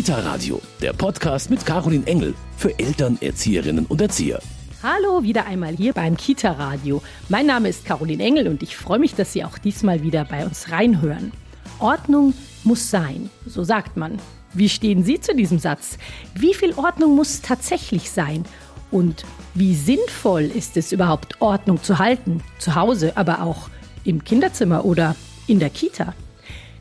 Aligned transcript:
Kita 0.00 0.18
Radio, 0.20 0.62
der 0.80 0.94
Podcast 0.94 1.50
mit 1.50 1.66
Caroline 1.66 2.06
Engel 2.06 2.32
für 2.56 2.78
Eltern, 2.78 3.18
Erzieherinnen 3.20 3.84
und 3.84 4.00
Erzieher. 4.00 4.40
Hallo, 4.82 5.22
wieder 5.22 5.44
einmal 5.44 5.76
hier 5.76 5.92
beim 5.92 6.16
Kita 6.16 6.52
Radio. 6.52 7.02
Mein 7.28 7.44
Name 7.44 7.68
ist 7.68 7.84
Caroline 7.84 8.22
Engel 8.22 8.48
und 8.48 8.62
ich 8.62 8.78
freue 8.78 8.98
mich, 8.98 9.14
dass 9.14 9.34
Sie 9.34 9.44
auch 9.44 9.58
diesmal 9.58 10.02
wieder 10.02 10.24
bei 10.24 10.46
uns 10.46 10.70
reinhören. 10.70 11.32
Ordnung 11.80 12.32
muss 12.64 12.90
sein, 12.90 13.28
so 13.44 13.62
sagt 13.62 13.98
man. 13.98 14.18
Wie 14.54 14.70
stehen 14.70 15.04
Sie 15.04 15.20
zu 15.20 15.34
diesem 15.34 15.58
Satz? 15.58 15.98
Wie 16.34 16.54
viel 16.54 16.72
Ordnung 16.78 17.14
muss 17.14 17.42
tatsächlich 17.42 18.10
sein? 18.10 18.46
Und 18.90 19.26
wie 19.52 19.74
sinnvoll 19.74 20.44
ist 20.44 20.78
es 20.78 20.92
überhaupt, 20.92 21.42
Ordnung 21.42 21.82
zu 21.82 21.98
halten? 21.98 22.42
Zu 22.58 22.74
Hause, 22.74 23.18
aber 23.18 23.42
auch 23.42 23.68
im 24.04 24.24
Kinderzimmer 24.24 24.86
oder 24.86 25.14
in 25.46 25.58
der 25.58 25.68
Kita? 25.68 26.14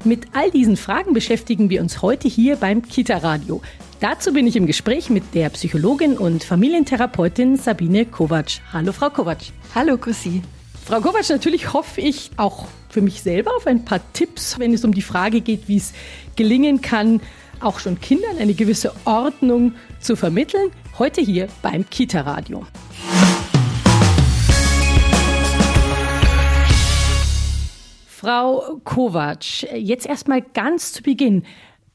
Mit 0.05 0.27
all 0.34 0.50
diesen 0.50 0.77
Fragen 0.77 1.13
beschäftigen 1.13 1.70
wir 1.70 1.81
uns 1.81 2.02
heute 2.02 2.29
hier 2.29 2.55
beim 2.55 2.81
Kita 2.81 3.17
Radio. 3.17 3.62
Dazu 3.99 4.31
bin 4.31 4.48
ich 4.48 4.55
im 4.55 4.66
Gespräch 4.66 5.09
mit 5.09 5.35
der 5.35 5.49
Psychologin 5.49 6.17
und 6.17 6.45
Familientherapeutin 6.45 7.57
Sabine 7.57 8.05
Kovac. 8.05 8.62
Hallo, 8.71 8.93
Frau 8.93 9.09
Kovac. 9.09 9.40
Hallo, 9.76 9.98
Kussi. 9.98 10.41
Frau 10.85 11.02
Kovac, 11.02 11.27
natürlich 11.30 11.73
hoffe 11.73 11.99
ich 11.99 12.31
auch 12.38 12.67
für 12.88 13.02
mich 13.02 13.21
selber 13.21 13.54
auf 13.57 13.67
ein 13.67 13.84
paar 13.84 13.99
Tipps, 14.13 14.57
wenn 14.57 14.73
es 14.73 14.85
um 14.85 14.93
die 14.93 15.02
Frage 15.02 15.41
geht, 15.41 15.67
wie 15.67 15.77
es 15.77 15.91
gelingen 16.38 16.79
kann, 16.79 17.20
auch 17.59 17.79
schon 17.79 17.99
Kindern 17.99 18.38
eine 18.40 18.54
gewisse 18.54 18.93
Ordnung 19.04 19.73
zu 19.99 20.16
vermitteln. 20.16 20.71
Heute 20.98 21.20
hier 21.20 21.49
beim 21.62 21.90
Kita 21.90 22.21
Radio. 22.21 22.66
Frau 28.20 28.82
Kovac, 28.84 29.64
jetzt 29.73 30.05
erstmal 30.05 30.41
ganz 30.41 30.91
zu 30.91 31.02
Beginn. 31.02 31.44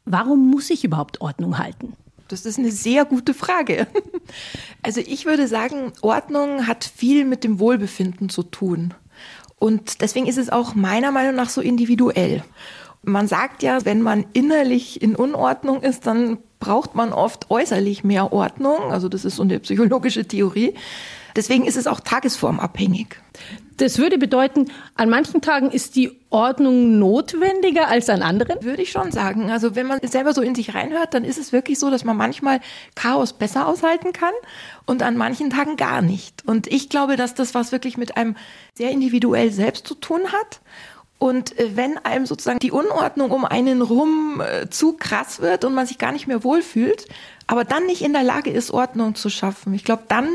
Warum 0.06 0.50
muss 0.50 0.70
ich 0.70 0.82
überhaupt 0.82 1.20
Ordnung 1.20 1.58
halten? 1.58 1.92
Das 2.28 2.46
ist 2.46 2.58
eine 2.58 2.70
sehr 2.70 3.04
gute 3.04 3.34
Frage. 3.34 3.86
Also 4.82 5.00
ich 5.00 5.26
würde 5.26 5.48
sagen, 5.48 5.92
Ordnung 6.00 6.66
hat 6.66 6.84
viel 6.84 7.26
mit 7.26 7.44
dem 7.44 7.58
Wohlbefinden 7.58 8.30
zu 8.30 8.42
tun. 8.42 8.94
Und 9.58 10.00
deswegen 10.00 10.26
ist 10.26 10.38
es 10.38 10.48
auch 10.48 10.74
meiner 10.74 11.10
Meinung 11.10 11.34
nach 11.34 11.50
so 11.50 11.60
individuell. 11.60 12.42
Man 13.02 13.28
sagt 13.28 13.62
ja, 13.62 13.84
wenn 13.84 14.00
man 14.00 14.24
innerlich 14.32 15.02
in 15.02 15.16
Unordnung 15.16 15.82
ist, 15.82 16.06
dann 16.06 16.38
braucht 16.58 16.94
man 16.94 17.12
oft 17.12 17.50
äußerlich 17.50 18.02
mehr 18.02 18.32
Ordnung. 18.32 18.90
Also 18.90 19.10
das 19.10 19.26
ist 19.26 19.36
so 19.36 19.42
eine 19.42 19.60
psychologische 19.60 20.26
Theorie. 20.26 20.74
Deswegen 21.36 21.64
ist 21.64 21.76
es 21.76 21.86
auch 21.86 22.00
tagesformabhängig. 22.00 23.16
Das 23.76 23.98
würde 23.98 24.18
bedeuten, 24.18 24.70
an 24.94 25.10
manchen 25.10 25.40
Tagen 25.40 25.70
ist 25.72 25.96
die 25.96 26.12
Ordnung 26.30 27.00
notwendiger 27.00 27.88
als 27.88 28.08
an 28.08 28.22
anderen? 28.22 28.62
Würde 28.62 28.82
ich 28.82 28.92
schon 28.92 29.10
sagen. 29.10 29.50
Also 29.50 29.74
wenn 29.74 29.88
man 29.88 29.98
selber 30.02 30.32
so 30.32 30.42
in 30.42 30.54
sich 30.54 30.74
reinhört, 30.74 31.12
dann 31.12 31.24
ist 31.24 31.38
es 31.38 31.52
wirklich 31.52 31.80
so, 31.80 31.90
dass 31.90 32.04
man 32.04 32.16
manchmal 32.16 32.60
Chaos 32.94 33.32
besser 33.32 33.66
aushalten 33.66 34.12
kann 34.12 34.32
und 34.86 35.02
an 35.02 35.16
manchen 35.16 35.50
Tagen 35.50 35.76
gar 35.76 36.02
nicht. 36.02 36.46
Und 36.46 36.68
ich 36.68 36.88
glaube, 36.88 37.16
dass 37.16 37.34
das 37.34 37.54
was 37.54 37.72
wirklich 37.72 37.96
mit 37.96 38.16
einem 38.16 38.36
sehr 38.74 38.90
individuell 38.90 39.50
selbst 39.50 39.88
zu 39.88 39.96
tun 39.96 40.20
hat. 40.30 40.60
Und 41.18 41.58
äh, 41.58 41.76
wenn 41.76 41.98
einem 41.98 42.26
sozusagen 42.26 42.58
die 42.58 42.70
Unordnung 42.70 43.30
um 43.30 43.44
einen 43.44 43.82
rum 43.82 44.40
äh, 44.40 44.68
zu 44.68 44.92
krass 44.92 45.40
wird 45.40 45.64
und 45.64 45.74
man 45.74 45.86
sich 45.86 45.98
gar 45.98 46.12
nicht 46.12 46.26
mehr 46.26 46.44
wohlfühlt, 46.44 47.06
aber 47.46 47.64
dann 47.64 47.86
nicht 47.86 48.02
in 48.02 48.12
der 48.12 48.22
Lage 48.22 48.50
ist, 48.50 48.70
Ordnung 48.70 49.14
zu 49.14 49.30
schaffen, 49.30 49.74
ich 49.74 49.84
glaube, 49.84 50.04
dann 50.08 50.28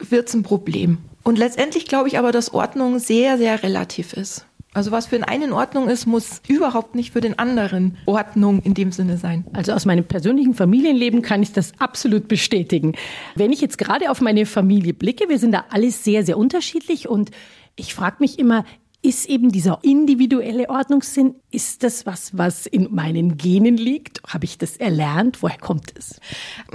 wird 0.00 0.28
es 0.28 0.34
ein 0.34 0.42
Problem. 0.42 0.98
Und 1.22 1.38
letztendlich 1.38 1.86
glaube 1.86 2.08
ich 2.08 2.18
aber, 2.18 2.32
dass 2.32 2.54
Ordnung 2.54 2.98
sehr, 2.98 3.38
sehr 3.38 3.62
relativ 3.62 4.12
ist. 4.12 4.46
Also 4.72 4.92
was 4.92 5.06
für 5.06 5.16
den 5.16 5.24
einen 5.24 5.44
in 5.44 5.52
Ordnung 5.52 5.88
ist, 5.88 6.06
muss 6.06 6.42
überhaupt 6.46 6.94
nicht 6.94 7.12
für 7.12 7.20
den 7.20 7.38
anderen 7.38 7.98
Ordnung 8.06 8.62
in 8.62 8.74
dem 8.74 8.92
Sinne 8.92 9.18
sein. 9.18 9.44
Also 9.52 9.72
aus 9.72 9.84
meinem 9.84 10.04
persönlichen 10.04 10.54
Familienleben 10.54 11.22
kann 11.22 11.42
ich 11.42 11.52
das 11.52 11.72
absolut 11.78 12.28
bestätigen. 12.28 12.94
Wenn 13.34 13.50
ich 13.50 13.60
jetzt 13.60 13.78
gerade 13.78 14.10
auf 14.10 14.20
meine 14.20 14.46
Familie 14.46 14.94
blicke, 14.94 15.28
wir 15.28 15.40
sind 15.40 15.52
da 15.52 15.64
alle 15.70 15.90
sehr, 15.90 16.24
sehr 16.24 16.38
unterschiedlich 16.38 17.08
und 17.08 17.32
ich 17.74 17.94
frage 17.94 18.16
mich 18.20 18.38
immer, 18.38 18.64
ist 19.02 19.26
eben 19.26 19.50
dieser 19.50 19.78
individuelle 19.82 20.68
Ordnungssinn, 20.68 21.34
ist 21.50 21.82
das 21.82 22.04
was, 22.04 22.36
was 22.36 22.66
in 22.66 22.94
meinen 22.94 23.38
Genen 23.38 23.78
liegt? 23.78 24.20
Habe 24.26 24.44
ich 24.44 24.58
das 24.58 24.76
erlernt? 24.76 25.42
Woher 25.42 25.56
kommt 25.58 25.94
es? 25.96 26.20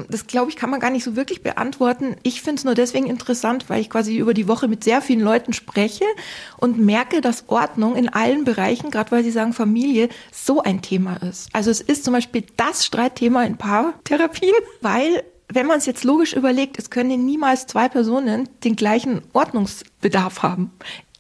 Das 0.10 0.26
glaube 0.26 0.50
ich, 0.50 0.56
kann 0.56 0.72
man 0.72 0.80
gar 0.80 0.90
nicht 0.90 1.04
so 1.04 1.16
wirklich 1.16 1.44
beantworten. 1.44 2.16
Ich 2.24 2.42
finde 2.42 2.60
es 2.60 2.66
nur 2.66 2.74
deswegen 2.74 3.06
interessant, 3.06 3.70
weil 3.70 3.80
ich 3.80 3.92
quasi 3.92 4.18
über 4.18 4.34
die 4.34 4.48
Woche 4.48 4.68
mit 4.68 4.84
sehr 4.84 5.02
vielen 5.02 5.20
Leuten 5.20 5.54
spreche 5.54 6.06
und 6.58 6.80
merke, 6.80 7.22
dass 7.22 7.48
Ordnung 7.48 7.96
in 7.96 8.10
allen 8.10 8.44
Bereichen, 8.44 8.90
gerade 8.90 9.12
weil 9.12 9.24
Sie 9.24 9.32
sagen 9.32 9.54
Familie, 9.54 10.10
so 10.32 10.64
ein 10.64 10.82
Thema 10.82 11.18
ist. 11.18 11.50
Also 11.54 11.70
es 11.70 11.82
ist 11.82 12.04
zum 12.04 12.14
Beispiel 12.14 12.44
das 12.58 12.86
Streitthema 12.86 13.44
in 13.44 13.58
Paartherapien, 13.58 14.54
weil 14.82 15.24
wenn 15.48 15.68
man 15.68 15.78
es 15.78 15.86
jetzt 15.86 16.04
logisch 16.04 16.34
überlegt, 16.34 16.80
es 16.80 16.90
können 16.90 17.24
niemals 17.24 17.68
zwei 17.68 17.88
Personen 17.88 18.50
den 18.64 18.76
gleichen 18.76 19.22
Ordnungsbedarf 19.32 20.42
haben 20.42 20.72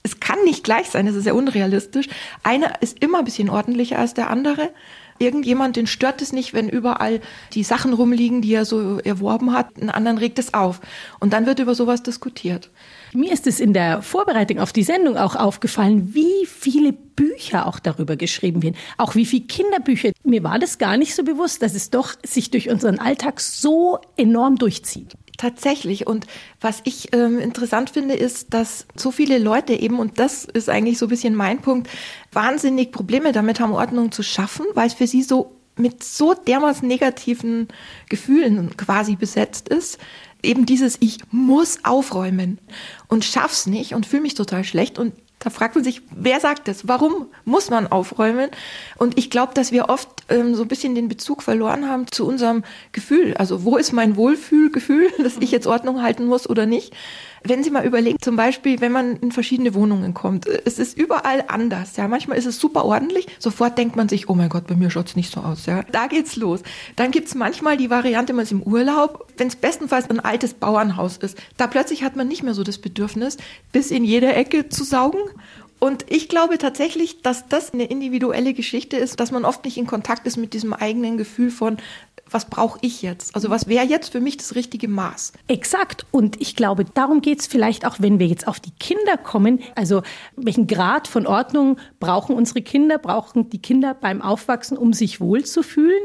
es 0.05 0.19
kann 0.19 0.43
nicht 0.43 0.63
gleich 0.63 0.89
sein, 0.89 1.07
das 1.07 1.16
ist 1.16 1.25
ja 1.25 1.33
unrealistisch. 1.33 2.07
Einer 2.43 2.81
ist 2.81 2.99
immer 3.03 3.19
ein 3.19 3.25
bisschen 3.25 3.49
ordentlicher 3.49 3.97
als 3.97 4.13
der 4.13 4.29
andere. 4.29 4.69
Irgendjemand, 5.17 5.77
den 5.77 5.88
stört 5.88 6.21
es 6.21 6.31
nicht, 6.31 6.53
wenn 6.53 6.69
überall 6.69 7.21
die 7.53 7.63
Sachen 7.63 7.93
rumliegen, 7.93 8.41
die 8.41 8.53
er 8.53 8.66
so 8.66 8.99
erworben 8.99 9.53
hat. 9.53 9.77
Einen 9.77 9.89
anderen 9.89 10.17
regt 10.17 10.38
es 10.38 10.53
auf. 10.53 10.79
Und 11.19 11.33
dann 11.33 11.45
wird 11.47 11.59
über 11.59 11.73
sowas 11.73 12.03
diskutiert. 12.03 12.69
Mir 13.13 13.31
ist 13.31 13.47
es 13.47 13.59
in 13.59 13.73
der 13.73 14.01
Vorbereitung 14.01 14.59
auf 14.59 14.73
die 14.73 14.83
Sendung 14.83 15.17
auch 15.17 15.35
aufgefallen, 15.35 16.13
wie 16.13 16.45
viele 16.45 16.93
Bücher 16.93 17.66
auch 17.66 17.79
darüber 17.79 18.16
geschrieben 18.16 18.61
werden. 18.61 18.75
Auch 18.97 19.16
wie 19.16 19.25
viele 19.25 19.45
Kinderbücher. 19.45 20.11
Mir 20.23 20.43
war 20.43 20.59
das 20.59 20.77
gar 20.77 20.97
nicht 20.97 21.16
so 21.16 21.23
bewusst, 21.23 21.63
dass 21.63 21.73
es 21.73 21.89
doch 21.89 22.13
sich 22.23 22.51
durch 22.51 22.69
unseren 22.69 22.99
Alltag 22.99 23.39
so 23.39 23.99
enorm 24.17 24.57
durchzieht. 24.57 25.16
Tatsächlich. 25.38 26.07
Und 26.07 26.28
was 26.62 26.81
ich 26.85 27.13
ähm, 27.13 27.40
interessant 27.40 27.90
finde, 27.90 28.16
ist, 28.16 28.53
dass 28.53 28.85
so 28.96 29.12
viele 29.12 29.38
Leute 29.38 29.73
eben, 29.73 30.00
und 30.00 30.19
das 30.19 30.46
ist 30.46 30.69
eigentlich 30.69 30.97
so 30.97 31.07
ein 31.07 31.09
bisschen 31.09 31.35
mein 31.35 31.62
Punkt, 31.62 31.90
wahnsinnig 32.31 32.91
Probleme 32.91 33.31
damit 33.31 33.59
haben, 33.59 33.73
Ordnung 33.73 34.12
zu 34.12 34.23
schaffen, 34.23 34.66
weil 34.75 34.88
es 34.88 34.94
für 34.94 35.07
sie 35.07 35.23
so 35.23 35.56
mit 35.78 36.03
so 36.03 36.34
dermaßen 36.34 36.88
negativen 36.88 37.68
Gefühlen 38.07 38.78
quasi 38.78 39.16
besetzt 39.16 39.68
ist. 39.68 40.00
Eben 40.41 40.66
dieses, 40.66 40.97
ich 41.01 41.19
muss 41.31 41.79
aufräumen 41.84 42.59
und 43.16 43.24
schaff's 43.24 43.66
nicht 43.66 43.94
und 43.96 44.06
fühle 44.06 44.24
mich 44.24 44.34
total 44.34 44.66
schlecht. 44.66 45.00
Und 45.00 45.14
da 45.40 45.50
fragt 45.50 45.76
man 45.76 45.86
sich, 45.86 46.02
wer 46.14 46.42
sagt 46.42 46.68
das? 46.68 46.90
Warum 46.90 47.28
muss 47.46 47.70
man 47.70 47.88
aufräumen? 47.88 48.50
Und 48.98 49.18
ich 49.18 49.30
glaube, 49.30 49.53
dass 49.53 49.72
wir 49.72 49.88
oft 49.88 50.09
ähm, 50.28 50.53
so 50.53 50.64
ein 50.64 50.68
bisschen 50.68 50.96
den 50.96 51.08
Bezug 51.08 51.42
verloren 51.42 51.88
haben 51.88 52.12
zu 52.12 52.28
unserem 52.28 52.66
Gefühl. 52.92 53.34
Also 53.38 53.64
wo 53.64 53.78
ist 53.78 53.94
mein 53.94 54.18
Wohlfühlgefühl, 54.18 55.12
dass 55.24 55.38
ich 55.38 55.52
jetzt 55.52 55.66
Ordnung 55.66 56.02
halten 56.02 56.26
muss 56.26 56.50
oder 56.50 56.66
nicht? 56.66 56.94
wenn 57.48 57.64
Sie 57.64 57.70
mal 57.70 57.86
überlegen, 57.86 58.18
zum 58.22 58.36
Beispiel, 58.36 58.81
wenn 58.81 58.92
man 58.92 59.18
in 59.18 59.32
verschiedene 59.32 59.74
Wohnungen 59.74 60.14
kommt, 60.14 60.47
es 60.47 60.80
ist 60.80 60.97
überall 60.97 61.44
anders. 61.47 61.96
Ja, 61.96 62.08
manchmal 62.08 62.38
ist 62.38 62.46
es 62.46 62.59
super 62.59 62.86
ordentlich. 62.86 63.28
Sofort 63.40 63.78
denkt 63.78 63.96
man 63.96 64.09
sich, 64.09 64.30
oh 64.30 64.34
mein 64.34 64.50
Gott, 64.50 64.68
bei 64.68 64.76
mir 64.76 64.90
schaut's 64.90 65.16
nicht 65.16 65.32
so 65.32 65.42
aus. 65.42 65.66
Ja, 65.66 65.84
da 65.92 66.08
geht's 66.08 66.36
los. 66.36 66.62
Dann 66.96 67.12
gibt's 67.12 67.36
manchmal 67.36 67.78
die 67.78 67.90
Variante, 67.90 68.34
man 68.34 68.44
ist 68.44 68.52
im 68.52 68.64
Urlaub, 68.64 69.28
wenn 69.38 69.47
es 69.47 69.56
bestenfalls 69.56 70.09
ein 70.09 70.20
altes 70.20 70.53
Bauernhaus 70.53 71.18
ist. 71.18 71.38
Da 71.58 71.68
plötzlich 71.68 72.03
hat 72.03 72.16
man 72.16 72.28
nicht 72.28 72.44
mehr 72.44 72.53
so 72.53 72.64
das 72.64 72.78
Bedürfnis, 72.78 73.04
bis 73.71 73.91
in 73.91 74.03
jede 74.03 74.33
Ecke 74.33 74.69
zu 74.69 74.83
saugen 74.83 75.19
und 75.79 76.05
ich 76.09 76.29
glaube 76.29 76.57
tatsächlich, 76.57 77.21
dass 77.21 77.47
das 77.47 77.73
eine 77.73 77.85
individuelle 77.85 78.53
Geschichte 78.53 78.97
ist, 78.97 79.19
dass 79.19 79.31
man 79.31 79.45
oft 79.45 79.66
nicht 79.66 79.77
in 79.77 79.85
Kontakt 79.85 80.25
ist 80.25 80.38
mit 80.38 80.53
diesem 80.53 80.73
eigenen 80.73 81.17
Gefühl 81.17 81.51
von, 81.51 81.77
was 82.29 82.45
brauche 82.45 82.79
ich 82.81 83.01
jetzt? 83.01 83.35
Also 83.35 83.49
was 83.49 83.67
wäre 83.67 83.85
jetzt 83.85 84.11
für 84.11 84.19
mich 84.19 84.38
das 84.38 84.55
richtige 84.55 84.88
Maß? 84.88 85.33
Exakt. 85.47 86.05
Und 86.09 86.41
ich 86.41 86.55
glaube, 86.55 86.85
darum 86.85 87.21
geht 87.21 87.41
es 87.41 87.47
vielleicht 87.47 87.85
auch, 87.85 87.97
wenn 87.99 88.17
wir 88.17 88.25
jetzt 88.25 88.47
auf 88.47 88.59
die 88.59 88.71
Kinder 88.71 89.17
kommen. 89.17 89.59
Also 89.75 90.01
welchen 90.35 90.66
Grad 90.66 91.07
von 91.07 91.27
Ordnung 91.27 91.77
brauchen 91.99 92.35
unsere 92.35 92.63
Kinder, 92.63 92.97
brauchen 92.97 93.49
die 93.51 93.61
Kinder 93.61 93.93
beim 93.93 94.23
Aufwachsen, 94.23 94.77
um 94.77 94.91
sich 94.91 95.22
wohlzufühlen? 95.22 96.01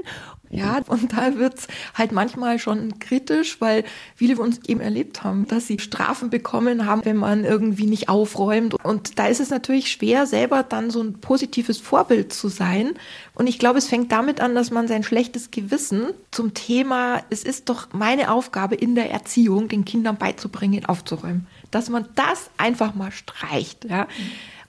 Ja, 0.53 0.81
und 0.89 1.13
da 1.13 1.37
wird's 1.37 1.69
halt 1.95 2.11
manchmal 2.11 2.59
schon 2.59 2.99
kritisch, 2.99 3.61
weil 3.61 3.85
viele 4.17 4.35
von 4.35 4.47
uns 4.47 4.59
eben 4.67 4.81
erlebt 4.81 5.23
haben, 5.23 5.47
dass 5.47 5.69
sie 5.69 5.79
Strafen 5.79 6.29
bekommen 6.29 6.87
haben, 6.87 7.05
wenn 7.05 7.17
man 7.17 7.45
irgendwie 7.45 7.87
nicht 7.87 8.09
aufräumt. 8.09 8.75
Und 8.85 9.21
da 9.21 9.29
ist 9.29 9.39
es 9.39 9.51
natürlich 9.51 9.93
schwer, 9.93 10.27
selber 10.27 10.65
dann 10.65 10.91
so 10.91 11.01
ein 11.03 11.21
positives 11.21 11.79
Vorbild 11.79 12.33
zu 12.33 12.49
sein. 12.49 12.95
Und 13.35 13.47
ich 13.47 13.61
glaube, 13.61 13.79
es 13.79 13.87
fängt 13.87 14.11
damit 14.11 14.41
an, 14.41 14.57
dass 14.57 14.73
man 14.73 14.89
sein 14.89 15.05
schlechtes 15.05 15.53
Gewissen 15.53 16.07
zum 16.33 16.53
Thema, 16.53 17.23
es 17.31 17.45
ist 17.45 17.69
doch 17.69 17.93
meine 17.93 18.33
Aufgabe 18.33 18.75
in 18.75 18.97
der 18.97 19.13
Erziehung, 19.13 19.69
den 19.69 19.85
Kindern 19.85 20.17
beizubringen, 20.17 20.85
aufzuräumen. 20.85 21.47
Dass 21.71 21.89
man 21.91 22.09
das 22.17 22.51
einfach 22.57 22.97
mal 22.97 23.13
streicht, 23.13 23.85
ja. 23.85 24.09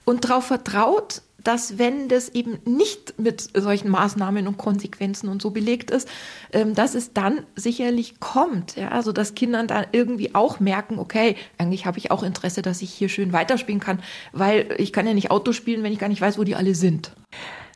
Und 0.04 0.24
darauf 0.24 0.46
vertraut, 0.46 1.22
dass 1.44 1.78
wenn 1.78 2.08
das 2.08 2.28
eben 2.30 2.58
nicht 2.64 3.18
mit 3.18 3.48
solchen 3.54 3.88
Maßnahmen 3.88 4.46
und 4.46 4.58
Konsequenzen 4.58 5.28
und 5.28 5.42
so 5.42 5.50
belegt 5.50 5.90
ist, 5.90 6.08
ähm, 6.52 6.74
dass 6.74 6.94
es 6.94 7.12
dann 7.12 7.44
sicherlich 7.56 8.20
kommt. 8.20 8.76
Ja? 8.76 8.88
Also 8.90 9.12
dass 9.12 9.34
Kinder 9.34 9.64
dann 9.64 9.86
irgendwie 9.92 10.34
auch 10.34 10.60
merken, 10.60 10.98
okay, 10.98 11.36
eigentlich 11.58 11.86
habe 11.86 11.98
ich 11.98 12.10
auch 12.10 12.22
Interesse, 12.22 12.62
dass 12.62 12.82
ich 12.82 12.92
hier 12.92 13.08
schön 13.08 13.32
weiterspielen 13.32 13.80
kann, 13.80 14.02
weil 14.32 14.74
ich 14.78 14.92
kann 14.92 15.06
ja 15.06 15.14
nicht 15.14 15.30
Auto 15.30 15.52
spielen, 15.52 15.82
wenn 15.82 15.92
ich 15.92 15.98
gar 15.98 16.08
nicht 16.08 16.20
weiß, 16.20 16.38
wo 16.38 16.44
die 16.44 16.54
alle 16.54 16.74
sind. 16.74 17.12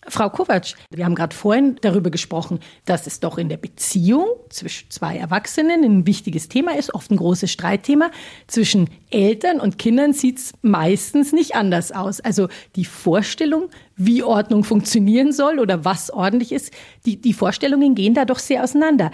Frau 0.09 0.31
Kovac, 0.31 0.75
wir 0.91 1.05
haben 1.05 1.15
gerade 1.15 1.35
vorhin 1.35 1.77
darüber 1.81 2.11
gesprochen, 2.11 2.61
dass 2.85 3.07
es 3.07 3.21
doch 3.21 3.39
in 3.39 3.49
der 3.49 3.57
Beziehung 3.57 4.27
zwischen 4.51 4.91
zwei 4.91 5.17
Erwachsenen 5.17 5.85
ein 5.85 6.07
wichtiges 6.07 6.49
Thema 6.49 6.77
ist, 6.77 6.95
oft 6.95 7.11
ein 7.11 7.17
großes 7.17 7.51
Streitthema. 7.51 8.11
Zwischen 8.47 8.89
Eltern 9.11 9.61
und 9.61 9.79
Kindern 9.79 10.13
sieht 10.13 10.39
es 10.39 10.55
meistens 10.63 11.33
nicht 11.33 11.57
anders 11.57 11.93
aus. 11.93 12.21
Also 12.21 12.49
die 12.77 12.85
Vorstellung, 12.85 13.69
wie 13.97 14.23
Ordnung 14.23 14.65
funktionieren 14.65 15.33
soll 15.33 15.59
oder 15.59 15.85
was 15.85 16.11
ordentlich 16.11 16.53
ist, 16.53 16.73
die, 17.05 17.21
die 17.21 17.33
Vorstellungen 17.33 17.95
gehen 17.95 18.15
da 18.15 18.25
doch 18.25 18.39
sehr 18.39 18.63
auseinander. 18.63 19.11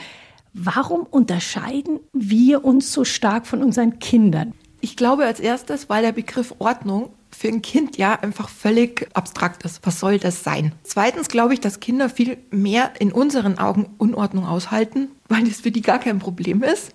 Warum 0.53 1.03
unterscheiden 1.03 2.01
wir 2.13 2.65
uns 2.65 2.93
so 2.93 3.05
stark 3.05 3.47
von 3.47 3.63
unseren 3.63 3.99
Kindern? 3.99 4.53
Ich 4.81 4.97
glaube 4.97 5.25
als 5.25 5.41
erstes, 5.41 5.89
weil 5.89 6.03
der 6.03 6.13
Begriff 6.13 6.55
Ordnung 6.59 7.11
für 7.37 7.49
ein 7.49 7.63
Kind 7.63 7.97
ja 7.97 8.15
einfach 8.15 8.49
völlig 8.49 9.09
abstrakt 9.15 9.65
ist. 9.65 9.81
Was 9.85 10.01
soll 10.01 10.19
das 10.19 10.45
sein? 10.45 10.73
Zweitens 10.83 11.29
glaube 11.29 11.55
ich, 11.55 11.61
dass 11.61 11.81
Kinder 11.81 12.09
viel 12.09 12.39
mehr 12.51 12.93
in 12.99 13.13
unseren 13.13 13.59
Augen 13.59 13.91
Unordnung 13.99 14.47
aushalten, 14.47 15.09
weil 15.29 15.45
das 15.45 15.61
für 15.61 15.71
die 15.71 15.83
gar 15.83 15.99
kein 15.99 16.19
Problem 16.19 16.63
ist. 16.63 16.93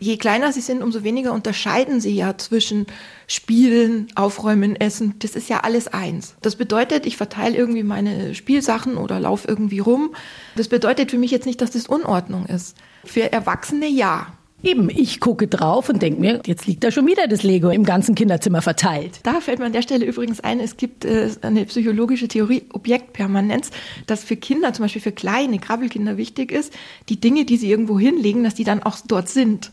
Je 0.00 0.16
kleiner 0.16 0.52
sie 0.52 0.60
sind, 0.60 0.80
umso 0.80 1.02
weniger 1.02 1.32
unterscheiden 1.32 2.00
sie 2.00 2.14
ja 2.14 2.38
zwischen 2.38 2.86
Spielen, 3.26 4.06
Aufräumen, 4.14 4.76
Essen. 4.76 5.14
Das 5.18 5.32
ist 5.32 5.48
ja 5.48 5.60
alles 5.60 5.88
eins. 5.88 6.36
Das 6.40 6.54
bedeutet, 6.54 7.04
ich 7.04 7.16
verteile 7.16 7.56
irgendwie 7.56 7.82
meine 7.82 8.34
Spielsachen 8.36 8.96
oder 8.96 9.18
laufe 9.18 9.48
irgendwie 9.48 9.80
rum. 9.80 10.14
Das 10.54 10.68
bedeutet 10.68 11.10
für 11.10 11.18
mich 11.18 11.32
jetzt 11.32 11.46
nicht, 11.46 11.60
dass 11.60 11.72
das 11.72 11.88
Unordnung 11.88 12.46
ist. 12.46 12.76
Für 13.04 13.32
Erwachsene 13.32 13.88
ja. 13.88 14.28
Eben, 14.60 14.90
ich 14.90 15.20
gucke 15.20 15.46
drauf 15.46 15.88
und 15.88 16.02
denke 16.02 16.20
mir, 16.20 16.40
jetzt 16.44 16.66
liegt 16.66 16.82
da 16.82 16.90
schon 16.90 17.06
wieder 17.06 17.28
das 17.28 17.44
Lego 17.44 17.70
im 17.70 17.84
ganzen 17.84 18.16
Kinderzimmer 18.16 18.60
verteilt. 18.60 19.20
Da 19.22 19.40
fällt 19.40 19.60
mir 19.60 19.66
an 19.66 19.72
der 19.72 19.82
Stelle 19.82 20.04
übrigens 20.04 20.40
ein, 20.40 20.58
es 20.58 20.76
gibt 20.76 21.04
äh, 21.04 21.30
eine 21.42 21.64
psychologische 21.64 22.26
Theorie 22.26 22.64
Objektpermanenz, 22.72 23.70
dass 24.06 24.24
für 24.24 24.34
Kinder, 24.34 24.72
zum 24.72 24.84
Beispiel 24.84 25.02
für 25.02 25.12
kleine 25.12 25.60
Krabbelkinder 25.60 26.16
wichtig 26.16 26.50
ist, 26.50 26.72
die 27.08 27.20
Dinge, 27.20 27.44
die 27.44 27.56
sie 27.56 27.70
irgendwo 27.70 28.00
hinlegen, 28.00 28.42
dass 28.42 28.56
die 28.56 28.64
dann 28.64 28.82
auch 28.82 28.96
dort 29.06 29.28
sind. 29.28 29.70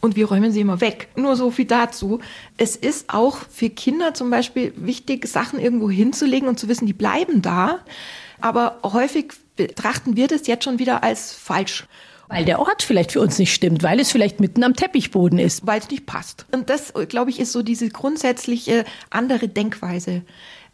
Und 0.00 0.16
wir 0.16 0.26
räumen 0.26 0.52
sie 0.52 0.60
immer 0.60 0.80
weg. 0.80 1.08
Nur 1.16 1.36
so 1.36 1.50
viel 1.50 1.66
dazu. 1.66 2.20
Es 2.56 2.76
ist 2.76 3.12
auch 3.12 3.36
für 3.50 3.68
Kinder 3.68 4.14
zum 4.14 4.30
Beispiel 4.30 4.72
wichtig, 4.76 5.26
Sachen 5.26 5.58
irgendwo 5.58 5.90
hinzulegen 5.90 6.48
und 6.48 6.58
zu 6.58 6.68
wissen, 6.68 6.86
die 6.86 6.92
bleiben 6.94 7.42
da. 7.42 7.80
Aber 8.40 8.78
häufig 8.82 9.32
betrachten 9.56 10.16
wir 10.16 10.28
das 10.28 10.46
jetzt 10.46 10.64
schon 10.64 10.78
wieder 10.78 11.02
als 11.02 11.32
falsch. 11.32 11.86
Weil 12.28 12.44
der 12.44 12.58
Ort 12.60 12.82
vielleicht 12.82 13.12
für 13.12 13.20
uns 13.20 13.38
nicht 13.38 13.52
stimmt, 13.52 13.82
weil 13.82 14.00
es 14.00 14.10
vielleicht 14.10 14.40
mitten 14.40 14.64
am 14.64 14.74
Teppichboden 14.74 15.38
ist. 15.38 15.66
Weil 15.66 15.80
es 15.80 15.90
nicht 15.90 16.06
passt. 16.06 16.46
Und 16.52 16.70
das, 16.70 16.92
glaube 17.08 17.30
ich, 17.30 17.40
ist 17.40 17.52
so 17.52 17.62
diese 17.62 17.88
grundsätzliche 17.88 18.84
andere 19.10 19.48
Denkweise. 19.48 20.22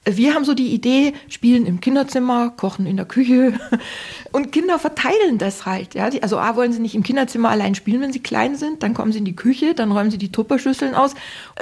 Wir 0.06 0.34
haben 0.34 0.46
so 0.46 0.54
die 0.54 0.72
Idee, 0.72 1.12
spielen 1.28 1.66
im 1.66 1.80
Kinderzimmer, 1.80 2.48
kochen 2.56 2.86
in 2.86 2.96
der 2.96 3.04
Küche 3.04 3.52
und 4.32 4.50
Kinder 4.50 4.78
verteilen 4.78 5.36
das 5.36 5.66
halt. 5.66 5.94
Ja? 5.94 6.08
Also 6.22 6.38
A 6.38 6.56
wollen 6.56 6.72
sie 6.72 6.80
nicht 6.80 6.94
im 6.94 7.02
Kinderzimmer 7.02 7.50
allein 7.50 7.74
spielen, 7.74 8.00
wenn 8.00 8.12
sie 8.12 8.20
klein 8.20 8.56
sind, 8.56 8.82
dann 8.82 8.94
kommen 8.94 9.12
sie 9.12 9.18
in 9.18 9.26
die 9.26 9.36
Küche, 9.36 9.74
dann 9.74 9.92
räumen 9.92 10.10
sie 10.10 10.16
die 10.16 10.32
Tupperschüsseln 10.32 10.94
aus, 10.94 11.14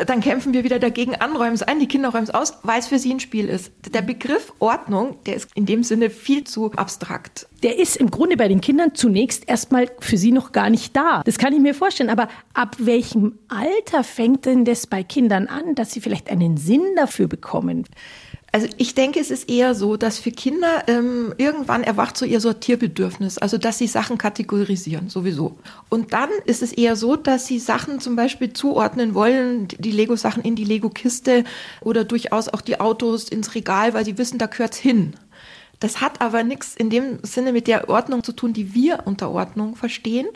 dann 0.07 0.21
kämpfen 0.21 0.55
wir 0.55 0.63
wieder 0.63 0.79
dagegen 0.79 1.17
an, 1.17 1.35
räumen 1.35 1.55
es 1.55 1.65
ein, 1.65 1.81
die 1.81 1.89
Kinder 1.89 2.11
räumen 2.11 2.25
es 2.25 2.31
aus, 2.31 2.59
weil 2.63 2.79
es 2.79 2.87
für 2.87 3.01
sie 3.01 3.13
ein 3.13 3.19
Spiel 3.19 3.49
ist. 3.49 3.73
Der 3.93 4.03
Begriff 4.03 4.53
Ordnung, 4.61 5.17
der 5.27 5.35
ist 5.35 5.51
in 5.57 5.67
dem 5.67 5.83
Sinne 5.83 6.09
viel 6.09 6.45
zu 6.45 6.71
abstrakt. 6.73 7.49
Der 7.65 7.77
ist 7.77 7.97
im 7.97 8.09
Grunde 8.09 8.37
bei 8.37 8.47
den 8.47 8.61
Kindern 8.61 8.95
zunächst 8.95 9.49
erstmal 9.49 9.91
für 9.99 10.17
sie 10.17 10.31
noch 10.31 10.53
gar 10.53 10.71
nicht 10.71 10.95
da. 10.95 11.23
Das 11.25 11.39
kann 11.39 11.53
ich 11.53 11.59
mir 11.59 11.75
vorstellen. 11.75 12.09
Aber 12.09 12.29
ab 12.55 12.77
welchem 12.79 13.37
Alter 13.49 14.05
fängt 14.05 14.47
denn 14.47 14.65
das 14.65 14.87
bei 14.87 15.03
Kindern 15.03 15.49
an, 15.49 15.75
dass 15.75 15.91
sie 15.91 16.01
vielleicht 16.01 16.31
einen 16.31 16.57
Sinn 16.57 16.85
dafür 16.95 17.27
bekommen? 17.27 17.85
Also 18.51 18.67
ich 18.79 18.95
denke, 18.95 19.21
es 19.21 19.31
ist 19.31 19.51
eher 19.51 19.75
so, 19.75 19.99
dass 19.99 20.19
für 20.19 20.31
Kinder 20.31 20.85
ähm, 20.87 21.35
irgendwann 21.37 21.85
erwacht 21.85 22.17
so 22.17 22.25
ihr 22.25 22.41
Sortierbedürfnis, 22.41 23.37
also 23.37 23.59
dass 23.59 23.77
sie 23.77 23.87
Sachen 23.87 24.17
kategorisieren 24.17 25.11
sowieso. 25.11 25.59
Und 25.91 26.15
dann 26.15 26.31
ist 26.47 26.63
es 26.63 26.73
eher 26.73 26.97
so, 26.97 27.17
dass 27.17 27.47
sie 27.47 27.59
Sachen 27.59 28.01
zum 28.01 28.17
Beispiel 28.17 28.55
zuordnen 28.55 29.15
wollen, 29.15 29.69
die 29.69 29.91
Lego-Sachen 29.91 30.43
in 30.43 30.57
die 30.57 30.65
Lego-Kiste 30.65 31.45
oder 31.83 32.05
durchaus 32.05 32.49
auch 32.49 32.63
die 32.63 32.81
Autos 32.81 33.29
ins 33.29 33.55
Regal, 33.55 33.93
weil 33.93 34.07
sie 34.07 34.17
wissen, 34.17 34.39
da 34.39 34.47
gehört's 34.47 34.79
hin. 34.79 35.13
Das 35.79 36.01
hat 36.01 36.23
aber 36.23 36.43
nichts 36.43 36.75
in 36.75 36.89
dem 36.89 37.19
Sinne 37.23 37.53
mit 37.53 37.67
der 37.67 37.91
Ordnung 37.91 38.25
zu 38.25 38.33
tun, 38.33 38.55
die 38.55 38.73
wir 38.75 39.01
unter 39.05 39.31
Ordnung 39.31 39.77
verstehen. 39.77 40.27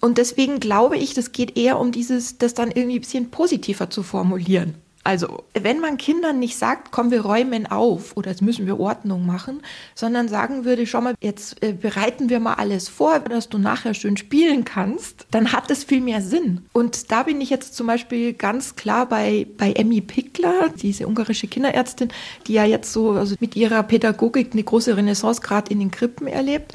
Und 0.00 0.16
deswegen 0.16 0.60
glaube 0.60 0.96
ich, 0.96 1.12
das 1.12 1.32
geht 1.32 1.58
eher 1.58 1.78
um 1.78 1.92
dieses, 1.92 2.38
das 2.38 2.54
dann 2.54 2.70
irgendwie 2.70 2.96
ein 2.96 3.02
bisschen 3.02 3.30
positiver 3.30 3.90
zu 3.90 4.02
formulieren. 4.02 4.74
Also, 5.02 5.44
wenn 5.54 5.80
man 5.80 5.96
Kindern 5.96 6.38
nicht 6.38 6.58
sagt, 6.58 6.92
komm, 6.92 7.10
wir 7.10 7.22
räumen 7.22 7.66
auf 7.66 8.16
oder 8.18 8.30
jetzt 8.30 8.42
müssen 8.42 8.66
wir 8.66 8.78
Ordnung 8.78 9.24
machen, 9.24 9.62
sondern 9.94 10.28
sagen 10.28 10.66
würde, 10.66 10.86
schau 10.86 11.00
mal, 11.00 11.14
jetzt 11.22 11.62
äh, 11.62 11.72
bereiten 11.72 12.28
wir 12.28 12.38
mal 12.38 12.54
alles 12.54 12.90
vor, 12.90 13.18
dass 13.20 13.48
du 13.48 13.56
nachher 13.56 13.94
schön 13.94 14.18
spielen 14.18 14.66
kannst, 14.66 15.26
dann 15.30 15.52
hat 15.52 15.70
das 15.70 15.84
viel 15.84 16.02
mehr 16.02 16.20
Sinn. 16.20 16.66
Und 16.74 17.10
da 17.10 17.22
bin 17.22 17.40
ich 17.40 17.48
jetzt 17.48 17.74
zum 17.74 17.86
Beispiel 17.86 18.34
ganz 18.34 18.76
klar 18.76 19.06
bei, 19.06 19.46
bei 19.56 19.72
Emmy 19.72 20.02
Pickler, 20.02 20.68
diese 20.68 21.06
ungarische 21.06 21.46
Kinderärztin, 21.46 22.12
die 22.46 22.52
ja 22.52 22.64
jetzt 22.64 22.92
so 22.92 23.12
also 23.12 23.36
mit 23.40 23.56
ihrer 23.56 23.82
Pädagogik 23.82 24.50
eine 24.52 24.64
große 24.64 24.98
Renaissance 24.98 25.40
gerade 25.40 25.72
in 25.72 25.78
den 25.78 25.90
Krippen 25.90 26.26
erlebt 26.26 26.74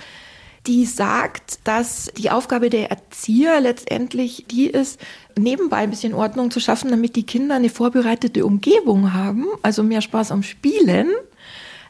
die 0.68 0.86
sagt, 0.86 1.60
dass 1.64 2.12
die 2.18 2.32
Aufgabe 2.32 2.70
der 2.70 2.90
Erzieher 2.90 3.60
letztendlich 3.62 4.46
die 4.50 4.68
ist, 4.68 5.00
nebenbei 5.38 5.78
ein 5.78 5.90
bisschen 5.90 6.14
Ordnung 6.14 6.52
zu 6.52 6.60
schaffen, 6.60 6.90
damit 6.90 7.16
die 7.16 7.26
Kinder 7.26 7.56
eine 7.56 7.70
vorbereitete 7.70 8.46
Umgebung 8.46 9.14
haben, 9.14 9.46
also 9.62 9.84
mehr 9.84 10.02
Spaß 10.02 10.32
am 10.32 10.44
Spielen 10.44 11.10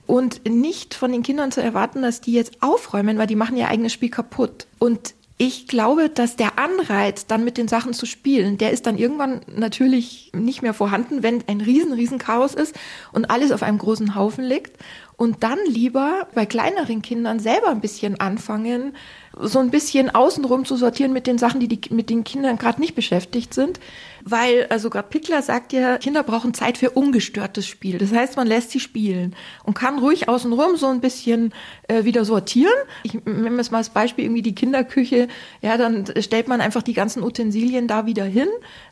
und 0.07 0.47
nicht 0.47 0.93
von 0.93 1.11
den 1.11 1.23
Kindern 1.23 1.51
zu 1.51 1.61
erwarten, 1.61 2.01
dass 2.01 2.21
die 2.21 2.33
jetzt 2.33 2.61
aufräumen, 2.61 3.17
weil 3.17 3.27
die 3.27 3.35
machen 3.35 3.57
ihr 3.57 3.69
eigenes 3.69 3.93
Spiel 3.93 4.09
kaputt. 4.09 4.67
Und 4.79 5.15
ich 5.37 5.67
glaube, 5.67 6.09
dass 6.09 6.37
der 6.37 6.57
Anreiz, 6.57 7.25
dann 7.25 7.43
mit 7.43 7.57
den 7.57 7.67
Sachen 7.67 7.93
zu 7.93 8.05
spielen, 8.05 8.57
der 8.57 8.71
ist 8.71 8.85
dann 8.87 8.97
irgendwann 8.97 9.41
natürlich 9.53 10.31
nicht 10.33 10.61
mehr 10.61 10.73
vorhanden, 10.73 11.23
wenn 11.23 11.43
ein 11.47 11.59
riesen, 11.59 11.91
riesen 11.91 12.19
Chaos 12.19 12.53
ist 12.53 12.73
und 13.11 13.29
alles 13.29 13.51
auf 13.51 13.61
einem 13.61 13.77
großen 13.77 14.15
Haufen 14.15 14.45
liegt. 14.45 14.77
Und 15.17 15.43
dann 15.43 15.59
lieber 15.67 16.27
bei 16.33 16.45
kleineren 16.45 17.01
Kindern 17.01 17.39
selber 17.39 17.67
ein 17.69 17.81
bisschen 17.81 18.19
anfangen, 18.19 18.95
so 19.39 19.59
ein 19.59 19.69
bisschen 19.69 20.13
außenrum 20.13 20.65
zu 20.65 20.75
sortieren 20.75 21.13
mit 21.13 21.27
den 21.27 21.37
Sachen, 21.37 21.59
die, 21.59 21.67
die 21.67 21.93
mit 21.93 22.09
den 22.09 22.23
Kindern 22.23 22.57
gerade 22.57 22.79
nicht 22.79 22.95
beschäftigt 22.95 23.53
sind. 23.53 23.79
Weil, 24.23 24.65
also 24.69 24.89
gerade 24.89 25.07
Pickler 25.07 25.41
sagt 25.41 25.73
ja, 25.73 25.97
Kinder 25.97 26.23
brauchen 26.23 26.53
Zeit 26.53 26.77
für 26.77 26.91
ungestörtes 26.91 27.67
Spiel. 27.67 27.97
Das 27.97 28.11
heißt, 28.11 28.37
man 28.37 28.47
lässt 28.47 28.71
sie 28.71 28.79
spielen 28.79 29.35
und 29.63 29.75
kann 29.75 29.99
ruhig 29.99 30.27
außenrum 30.27 30.77
so 30.77 30.87
ein 30.87 31.01
bisschen 31.01 31.53
äh, 31.87 32.05
wieder 32.05 32.25
sortieren. 32.25 32.73
Ich 33.03 33.13
nehme 33.13 33.57
jetzt 33.57 33.71
mal 33.71 33.79
als 33.79 33.89
Beispiel 33.89 34.25
irgendwie 34.25 34.41
die 34.41 34.55
Kinderküche. 34.55 35.27
Ja, 35.61 35.77
dann 35.77 36.05
stellt 36.19 36.47
man 36.47 36.61
einfach 36.61 36.81
die 36.81 36.93
ganzen 36.93 37.21
Utensilien 37.21 37.87
da 37.87 38.05
wieder 38.05 38.25
hin, 38.25 38.47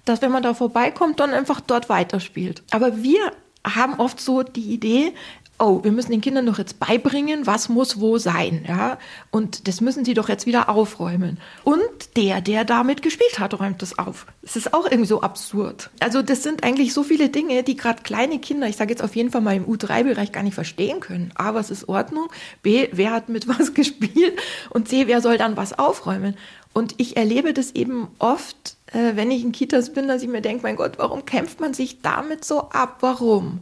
dass 0.06 0.22
wenn 0.22 0.32
man 0.32 0.44
da 0.44 0.54
vorbeikommt, 0.54 1.20
dann 1.20 1.32
einfach 1.32 1.62
dort 1.62 1.90
weiterspielt. 1.90 2.62
Aber 2.72 3.02
wir 3.02 3.32
haben 3.66 4.00
oft 4.00 4.20
so 4.20 4.44
die 4.44 4.74
Idee, 4.74 5.14
oh, 5.60 5.84
wir 5.84 5.92
müssen 5.92 6.12
den 6.12 6.22
Kindern 6.22 6.46
doch 6.46 6.58
jetzt 6.58 6.80
beibringen, 6.80 7.46
was 7.46 7.70
muss 7.70 8.00
wo 8.00 8.18
sein, 8.18 8.66
ja, 8.68 8.98
und 9.32 9.68
das 9.68 9.82
müssen 9.82 10.04
sie 10.04 10.14
doch 10.14 10.28
jetzt 10.28 10.46
wieder 10.46 10.70
aufräumen. 10.70 11.38
Und 11.64 12.18
der, 12.18 12.42
der 12.42 12.66
damit 12.66 13.02
gespielt 13.02 13.40
hat, 13.40 13.60
räumt 13.60 13.82
das 13.82 13.98
auf. 13.98 14.26
Das 14.42 14.56
ist 14.56 14.74
auch 14.74 14.86
irgendwie 14.86 15.08
so 15.08 15.22
absurd. 15.22 15.90
Also 16.00 16.22
das 16.22 16.44
sind 16.44 16.64
eigentlich 16.64 16.94
so 16.94 17.04
viele 17.04 17.30
Dinge, 17.30 17.64
die 17.64 17.78
gerade 17.78 18.04
kleine 18.04 18.40
Kinder, 18.40 18.68
ich 18.68 18.76
sage 18.76 18.92
jetzt 18.92 19.04
auf 19.04 19.16
jeden 19.16 19.32
Fall 19.32 19.42
mal 19.42 19.56
im 19.56 19.66
U3-Bereich 19.66 20.32
gar 20.32 20.44
nicht 20.44 20.56
verstehen 20.56 21.00
können. 21.00 21.32
A, 21.36 21.54
was 21.54 21.70
ist 21.70 21.88
Ordnung? 21.88 22.28
B, 22.62 22.90
wer 22.92 23.12
hat 23.12 23.30
mit 23.30 23.48
was 23.48 23.74
gespielt? 23.74 24.40
Und 24.70 24.88
C, 24.88 25.08
wer 25.08 25.22
soll 25.22 25.38
dann 25.38 25.56
was 25.56 25.78
aufräumen? 25.78 26.36
Und 26.74 26.96
ich 26.98 27.16
erlebe 27.16 27.54
das 27.54 27.72
eben 27.72 28.08
oft, 28.18 28.78
äh, 28.88 29.16
wenn 29.16 29.30
ich 29.30 29.44
in 29.44 29.52
Kitas 29.52 29.94
bin, 29.94 30.08
dass 30.08 30.24
ich 30.24 30.28
mir 30.28 30.42
denke, 30.42 30.64
mein 30.64 30.76
Gott, 30.76 30.94
warum 30.98 31.26
kämpft 31.26 31.60
man 31.60 31.74
sich 31.74 32.02
damit 32.02 32.44
so 32.44 32.70
ab? 32.72 32.98
Warum? 33.02 33.62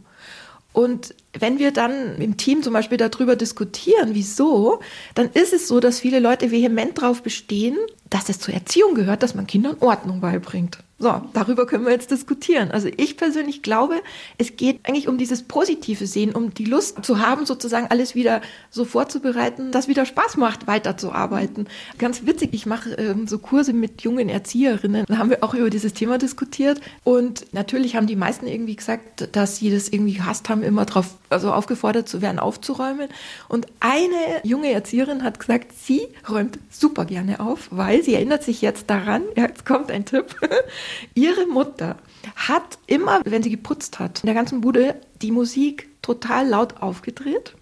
Und 0.72 1.14
wenn 1.38 1.58
wir 1.58 1.70
dann 1.70 2.16
im 2.20 2.36
Team 2.36 2.62
zum 2.62 2.72
Beispiel 2.72 2.98
darüber 2.98 3.36
diskutieren, 3.36 4.10
wieso, 4.12 4.80
dann 5.14 5.30
ist 5.32 5.52
es 5.52 5.68
so, 5.68 5.80
dass 5.80 6.00
viele 6.00 6.18
Leute 6.18 6.50
vehement 6.50 6.98
darauf 6.98 7.22
bestehen, 7.22 7.76
dass 8.12 8.28
es 8.28 8.38
zur 8.38 8.52
Erziehung 8.52 8.94
gehört, 8.94 9.22
dass 9.22 9.34
man 9.34 9.46
Kindern 9.46 9.76
Ordnung 9.80 10.20
beibringt. 10.20 10.78
So, 11.02 11.20
darüber 11.32 11.66
können 11.66 11.84
wir 11.84 11.90
jetzt 11.90 12.12
diskutieren. 12.12 12.70
Also 12.70 12.88
ich 12.96 13.16
persönlich 13.16 13.62
glaube, 13.62 13.96
es 14.38 14.54
geht 14.56 14.78
eigentlich 14.84 15.08
um 15.08 15.18
dieses 15.18 15.42
positive 15.42 16.06
Sehen, 16.06 16.32
um 16.32 16.54
die 16.54 16.64
Lust 16.64 17.04
zu 17.04 17.18
haben, 17.18 17.44
sozusagen 17.44 17.88
alles 17.88 18.14
wieder 18.14 18.40
so 18.70 18.84
vorzubereiten, 18.84 19.72
dass 19.72 19.88
wieder 19.88 20.06
Spaß 20.06 20.36
macht, 20.36 20.68
weiterzuarbeiten. 20.68 21.66
Ganz 21.98 22.24
witzig, 22.24 22.50
ich 22.52 22.66
mache 22.66 22.90
ähm, 22.92 23.26
so 23.26 23.38
Kurse 23.38 23.72
mit 23.72 24.02
jungen 24.02 24.28
Erzieherinnen. 24.28 25.04
Da 25.08 25.18
haben 25.18 25.30
wir 25.30 25.42
auch 25.42 25.54
über 25.54 25.70
dieses 25.70 25.92
Thema 25.92 26.18
diskutiert. 26.18 26.80
Und 27.02 27.52
natürlich 27.52 27.96
haben 27.96 28.06
die 28.06 28.14
meisten 28.14 28.46
irgendwie 28.46 28.76
gesagt, 28.76 29.28
dass 29.32 29.56
sie 29.56 29.72
das 29.72 29.88
irgendwie 29.88 30.14
gehasst 30.14 30.48
haben, 30.50 30.62
immer 30.62 30.84
drauf, 30.84 31.16
also 31.30 31.52
aufgefordert 31.52 32.08
zu 32.08 32.22
werden, 32.22 32.38
aufzuräumen. 32.38 33.08
Und 33.48 33.66
eine 33.80 34.44
junge 34.44 34.70
Erzieherin 34.70 35.24
hat 35.24 35.40
gesagt, 35.40 35.72
sie 35.76 36.02
räumt 36.30 36.60
super 36.70 37.06
gerne 37.06 37.40
auf, 37.40 37.66
weil 37.72 38.01
sie 38.02 38.14
erinnert 38.14 38.42
sich 38.42 38.62
jetzt 38.62 38.90
daran, 38.90 39.22
jetzt 39.36 39.64
kommt 39.64 39.90
ein 39.90 40.04
Tipp, 40.04 40.36
Ihre 41.14 41.46
Mutter 41.46 41.96
hat 42.36 42.78
immer, 42.86 43.20
wenn 43.24 43.42
sie 43.42 43.50
geputzt 43.50 43.98
hat, 43.98 44.20
in 44.20 44.26
der 44.26 44.34
ganzen 44.34 44.60
Bude 44.60 44.96
die 45.22 45.32
Musik 45.32 45.88
total 46.02 46.48
laut 46.48 46.82
aufgedreht 46.82 47.54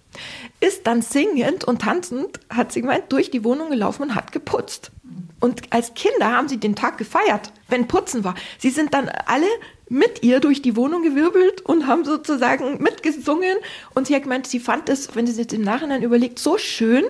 ist 0.60 0.86
dann 0.86 1.02
singend 1.02 1.64
und 1.64 1.82
tanzend, 1.82 2.40
hat 2.50 2.72
sie 2.72 2.80
gemeint, 2.80 3.12
durch 3.12 3.30
die 3.30 3.44
Wohnung 3.44 3.70
gelaufen 3.70 4.02
und 4.02 4.14
hat 4.14 4.32
geputzt. 4.32 4.90
Und 5.40 5.72
als 5.72 5.94
Kinder 5.94 6.32
haben 6.32 6.48
sie 6.48 6.58
den 6.58 6.76
Tag 6.76 6.98
gefeiert, 6.98 7.52
wenn 7.68 7.88
Putzen 7.88 8.24
war. 8.24 8.34
Sie 8.58 8.70
sind 8.70 8.92
dann 8.92 9.08
alle 9.08 9.46
mit 9.90 10.22
ihr 10.22 10.40
durch 10.40 10.62
die 10.62 10.76
Wohnung 10.76 11.02
gewirbelt 11.02 11.60
und 11.62 11.86
haben 11.86 12.04
sozusagen 12.04 12.82
mitgesungen. 12.82 13.56
Und 13.94 14.06
sie 14.06 14.14
hat 14.14 14.22
gemeint, 14.22 14.46
sie 14.46 14.60
fand 14.60 14.88
es, 14.88 15.14
wenn 15.14 15.26
sie 15.26 15.32
es 15.32 15.38
jetzt 15.38 15.52
im 15.52 15.62
Nachhinein 15.62 16.02
überlegt, 16.02 16.38
so 16.38 16.56
schön, 16.56 17.04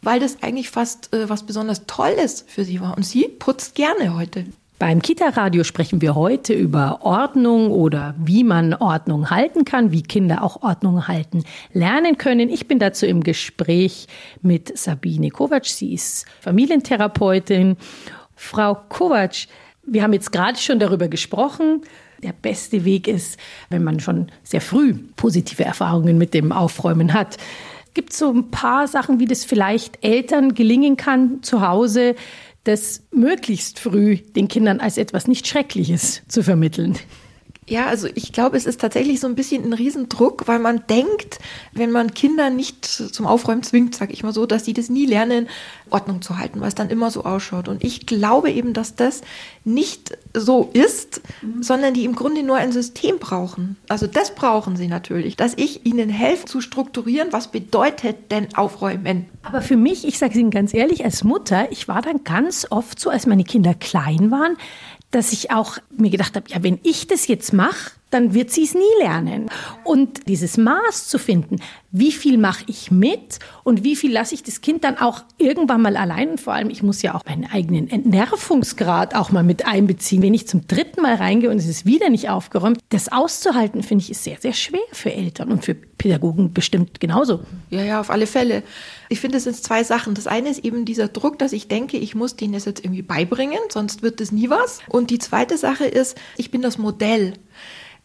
weil 0.00 0.20
das 0.20 0.42
eigentlich 0.42 0.70
fast 0.70 1.12
äh, 1.12 1.28
was 1.28 1.44
besonders 1.44 1.86
Tolles 1.86 2.44
für 2.46 2.64
sie 2.64 2.80
war. 2.80 2.96
Und 2.96 3.04
sie 3.04 3.28
putzt 3.28 3.74
gerne 3.74 4.16
heute. 4.16 4.46
Beim 4.78 5.02
Kita-Radio 5.02 5.62
sprechen 5.62 6.00
wir 6.00 6.14
heute 6.14 6.54
über 6.54 7.00
Ordnung 7.02 7.70
oder 7.70 8.14
wie 8.16 8.44
man 8.44 8.72
Ordnung 8.72 9.28
halten 9.28 9.66
kann, 9.66 9.92
wie 9.92 10.02
Kinder 10.02 10.42
auch 10.42 10.62
Ordnung 10.62 11.06
halten 11.06 11.44
lernen 11.74 12.16
können. 12.16 12.48
Ich 12.48 12.66
bin 12.66 12.78
dazu 12.78 13.04
im 13.04 13.22
Gespräch 13.22 14.06
mit 14.40 14.78
Sabine 14.78 15.28
Kovac. 15.28 15.66
Sie 15.66 15.92
ist 15.92 16.24
Familientherapeutin. 16.40 17.76
Frau 18.36 18.74
Kovac, 18.88 19.48
wir 19.82 20.02
haben 20.02 20.14
jetzt 20.14 20.32
gerade 20.32 20.56
schon 20.56 20.78
darüber 20.78 21.08
gesprochen. 21.08 21.82
Der 22.22 22.32
beste 22.32 22.84
Weg 22.84 23.08
ist, 23.08 23.38
wenn 23.70 23.82
man 23.82 24.00
schon 24.00 24.30
sehr 24.42 24.60
früh 24.60 24.94
positive 25.16 25.64
Erfahrungen 25.64 26.18
mit 26.18 26.34
dem 26.34 26.52
Aufräumen 26.52 27.12
hat. 27.14 27.38
Gibt 27.94 28.12
es 28.12 28.18
so 28.18 28.30
ein 28.30 28.50
paar 28.50 28.86
Sachen, 28.86 29.18
wie 29.20 29.26
das 29.26 29.44
vielleicht 29.44 30.04
Eltern 30.04 30.54
gelingen 30.54 30.96
kann 30.96 31.42
zu 31.42 31.66
Hause, 31.66 32.14
das 32.64 33.02
möglichst 33.10 33.78
früh 33.78 34.16
den 34.16 34.48
Kindern 34.48 34.80
als 34.80 34.98
etwas 34.98 35.26
nicht 35.26 35.46
Schreckliches 35.46 36.22
zu 36.28 36.42
vermitteln. 36.42 36.98
Ja, 37.70 37.86
also 37.86 38.08
ich 38.16 38.32
glaube, 38.32 38.56
es 38.56 38.66
ist 38.66 38.80
tatsächlich 38.80 39.20
so 39.20 39.28
ein 39.28 39.36
bisschen 39.36 39.64
ein 39.64 39.72
Riesendruck, 39.72 40.48
weil 40.48 40.58
man 40.58 40.82
denkt, 40.88 41.38
wenn 41.72 41.92
man 41.92 42.12
Kinder 42.14 42.50
nicht 42.50 42.84
zum 42.84 43.28
Aufräumen 43.28 43.62
zwingt, 43.62 43.94
sage 43.94 44.12
ich 44.12 44.24
mal 44.24 44.32
so, 44.32 44.44
dass 44.44 44.64
sie 44.64 44.72
das 44.72 44.90
nie 44.90 45.06
lernen, 45.06 45.46
Ordnung 45.88 46.20
zu 46.20 46.36
halten, 46.36 46.60
weil 46.60 46.66
es 46.66 46.74
dann 46.74 46.90
immer 46.90 47.12
so 47.12 47.24
ausschaut. 47.24 47.68
Und 47.68 47.84
ich 47.84 48.06
glaube 48.06 48.50
eben, 48.50 48.72
dass 48.72 48.96
das 48.96 49.20
nicht 49.64 50.18
so 50.34 50.68
ist, 50.72 51.20
mhm. 51.42 51.62
sondern 51.62 51.94
die 51.94 52.04
im 52.04 52.16
Grunde 52.16 52.42
nur 52.42 52.56
ein 52.56 52.72
System 52.72 53.18
brauchen. 53.20 53.76
Also 53.88 54.08
das 54.08 54.34
brauchen 54.34 54.74
sie 54.74 54.88
natürlich, 54.88 55.36
dass 55.36 55.54
ich 55.56 55.86
ihnen 55.86 56.08
helfe 56.08 56.46
zu 56.46 56.60
strukturieren, 56.60 57.28
was 57.30 57.52
bedeutet 57.52 58.32
denn 58.32 58.48
Aufräumen. 58.56 59.26
Aber 59.42 59.62
für 59.62 59.76
mich, 59.76 60.06
ich 60.06 60.18
sage 60.18 60.38
Ihnen 60.38 60.50
ganz 60.50 60.74
ehrlich, 60.74 61.04
als 61.04 61.24
Mutter, 61.24 61.70
ich 61.70 61.88
war 61.88 62.02
dann 62.02 62.24
ganz 62.24 62.66
oft 62.70 62.98
so, 63.00 63.10
als 63.10 63.26
meine 63.26 63.44
Kinder 63.44 63.74
klein 63.74 64.30
waren, 64.30 64.56
dass 65.10 65.32
ich 65.32 65.50
auch 65.50 65.78
mir 65.90 66.10
gedacht 66.10 66.36
habe, 66.36 66.48
ja, 66.50 66.62
wenn 66.62 66.78
ich 66.82 67.06
das 67.06 67.26
jetzt 67.26 67.52
mache, 67.52 67.92
dann 68.10 68.34
wird 68.34 68.50
sie 68.50 68.64
es 68.64 68.74
nie 68.74 68.80
lernen. 69.00 69.48
Und 69.84 70.28
dieses 70.28 70.56
Maß 70.56 71.08
zu 71.08 71.18
finden, 71.18 71.56
wie 71.92 72.12
viel 72.12 72.38
mache 72.38 72.64
ich 72.66 72.90
mit 72.90 73.38
und 73.64 73.82
wie 73.82 73.96
viel 73.96 74.12
lasse 74.12 74.34
ich 74.34 74.42
das 74.42 74.60
Kind 74.60 74.84
dann 74.84 74.98
auch 74.98 75.22
irgendwann 75.38 75.82
mal 75.82 75.96
allein. 75.96 76.30
Und 76.30 76.40
vor 76.40 76.52
allem, 76.52 76.70
ich 76.70 76.82
muss 76.82 77.02
ja 77.02 77.14
auch 77.14 77.24
meinen 77.24 77.46
eigenen 77.50 77.88
Entnervungsgrad 77.90 79.14
auch 79.14 79.30
mal 79.30 79.42
mit 79.42 79.66
einbeziehen. 79.66 80.22
Wenn 80.22 80.34
ich 80.34 80.46
zum 80.46 80.66
dritten 80.66 81.02
Mal 81.02 81.16
reingehe 81.16 81.50
und 81.50 81.58
es 81.58 81.66
ist 81.66 81.86
wieder 81.86 82.10
nicht 82.10 82.28
aufgeräumt, 82.28 82.78
das 82.90 83.10
auszuhalten, 83.10 83.82
finde 83.82 84.04
ich, 84.04 84.10
ist 84.10 84.24
sehr, 84.24 84.38
sehr 84.40 84.52
schwer 84.52 84.80
für 84.92 85.12
Eltern 85.12 85.50
und 85.50 85.64
für 85.64 85.74
Pädagogen 85.74 86.52
bestimmt 86.52 87.00
genauso. 87.00 87.40
Ja, 87.70 87.82
ja, 87.82 88.00
auf 88.00 88.10
alle 88.10 88.26
Fälle. 88.26 88.62
Ich 89.08 89.20
finde, 89.20 89.38
es 89.38 89.44
sind 89.44 89.56
zwei 89.56 89.82
Sachen. 89.82 90.14
Das 90.14 90.26
eine 90.26 90.48
ist 90.48 90.64
eben 90.64 90.84
dieser 90.84 91.08
Druck, 91.08 91.38
dass 91.38 91.52
ich 91.52 91.68
denke, 91.68 91.96
ich 91.96 92.14
muss 92.14 92.36
denen 92.36 92.52
das 92.52 92.64
jetzt 92.64 92.84
irgendwie 92.84 93.02
beibringen, 93.02 93.58
sonst 93.68 94.02
wird 94.02 94.20
das 94.20 94.32
nie 94.32 94.48
was. 94.48 94.80
Und 94.88 95.10
die 95.10 95.18
zweite 95.18 95.58
Sache 95.58 95.86
ist, 95.86 96.16
ich 96.36 96.50
bin 96.50 96.62
das 96.62 96.78
Modell. 96.78 97.34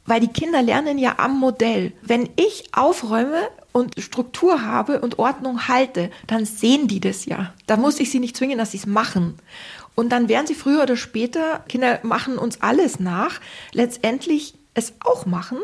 Weil 0.05 0.19
die 0.19 0.27
Kinder 0.27 0.61
lernen 0.61 0.97
ja 0.97 1.15
am 1.17 1.39
Modell. 1.39 1.93
Wenn 2.01 2.29
ich 2.35 2.69
aufräume 2.73 3.49
und 3.71 3.95
Struktur 3.99 4.61
habe 4.61 5.01
und 5.01 5.19
Ordnung 5.19 5.67
halte, 5.67 6.11
dann 6.27 6.45
sehen 6.45 6.87
die 6.87 6.99
das 6.99 7.25
ja. 7.25 7.53
Da 7.65 7.77
muss 7.77 7.99
ich 7.99 8.11
sie 8.11 8.19
nicht 8.19 8.37
zwingen, 8.37 8.57
dass 8.57 8.71
sie 8.71 8.77
es 8.77 8.85
machen. 8.85 9.37
Und 9.95 10.09
dann 10.09 10.29
werden 10.29 10.45
sie 10.45 10.55
früher 10.55 10.83
oder 10.83 10.97
später, 10.97 11.63
Kinder 11.67 11.99
machen 12.03 12.37
uns 12.37 12.61
alles 12.61 12.99
nach, 12.99 13.39
letztendlich 13.71 14.53
es 14.73 14.93
auch 14.99 15.25
machen 15.25 15.57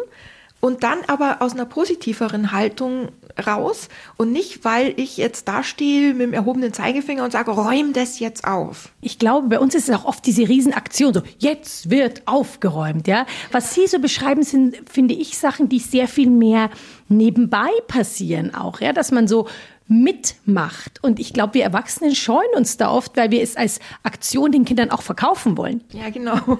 und 0.61 0.83
dann 0.83 0.99
aber 1.07 1.41
aus 1.41 1.53
einer 1.53 1.65
positiveren 1.65 2.51
Haltung 2.53 3.09
raus 3.45 3.89
und 4.17 4.31
nicht, 4.31 4.63
weil 4.63 4.93
ich 4.97 5.17
jetzt 5.17 5.47
dastehe 5.47 6.13
mit 6.13 6.21
dem 6.21 6.33
erhobenen 6.33 6.71
Zeigefinger 6.71 7.23
und 7.23 7.31
sage, 7.31 7.51
räum 7.51 7.93
das 7.93 8.19
jetzt 8.19 8.45
auf. 8.45 8.89
Ich 9.01 9.19
glaube, 9.19 9.47
bei 9.47 9.59
uns 9.59 9.75
ist 9.75 9.89
es 9.89 9.95
auch 9.95 10.05
oft 10.05 10.25
diese 10.25 10.47
Riesenaktion, 10.47 11.13
so 11.13 11.21
jetzt 11.39 11.89
wird 11.89 12.27
aufgeräumt, 12.27 13.07
ja. 13.07 13.25
Was 13.51 13.73
Sie 13.73 13.87
so 13.87 13.99
beschreiben, 13.99 14.43
sind, 14.43 14.77
finde 14.89 15.15
ich, 15.15 15.37
Sachen, 15.37 15.67
die 15.67 15.79
sehr 15.79 16.07
viel 16.07 16.29
mehr 16.29 16.69
nebenbei 17.09 17.69
passieren 17.87 18.53
auch, 18.53 18.79
ja, 18.79 18.93
dass 18.93 19.11
man 19.11 19.27
so 19.27 19.47
mitmacht. 19.87 21.03
Und 21.03 21.19
ich 21.19 21.33
glaube, 21.33 21.55
wir 21.55 21.63
Erwachsenen 21.63 22.15
scheuen 22.15 22.49
uns 22.55 22.77
da 22.77 22.89
oft, 22.89 23.17
weil 23.17 23.29
wir 23.31 23.41
es 23.41 23.57
als 23.57 23.79
Aktion 24.03 24.51
den 24.51 24.63
Kindern 24.63 24.89
auch 24.89 25.01
verkaufen 25.01 25.57
wollen. 25.57 25.83
Ja, 25.91 26.09
genau. 26.09 26.59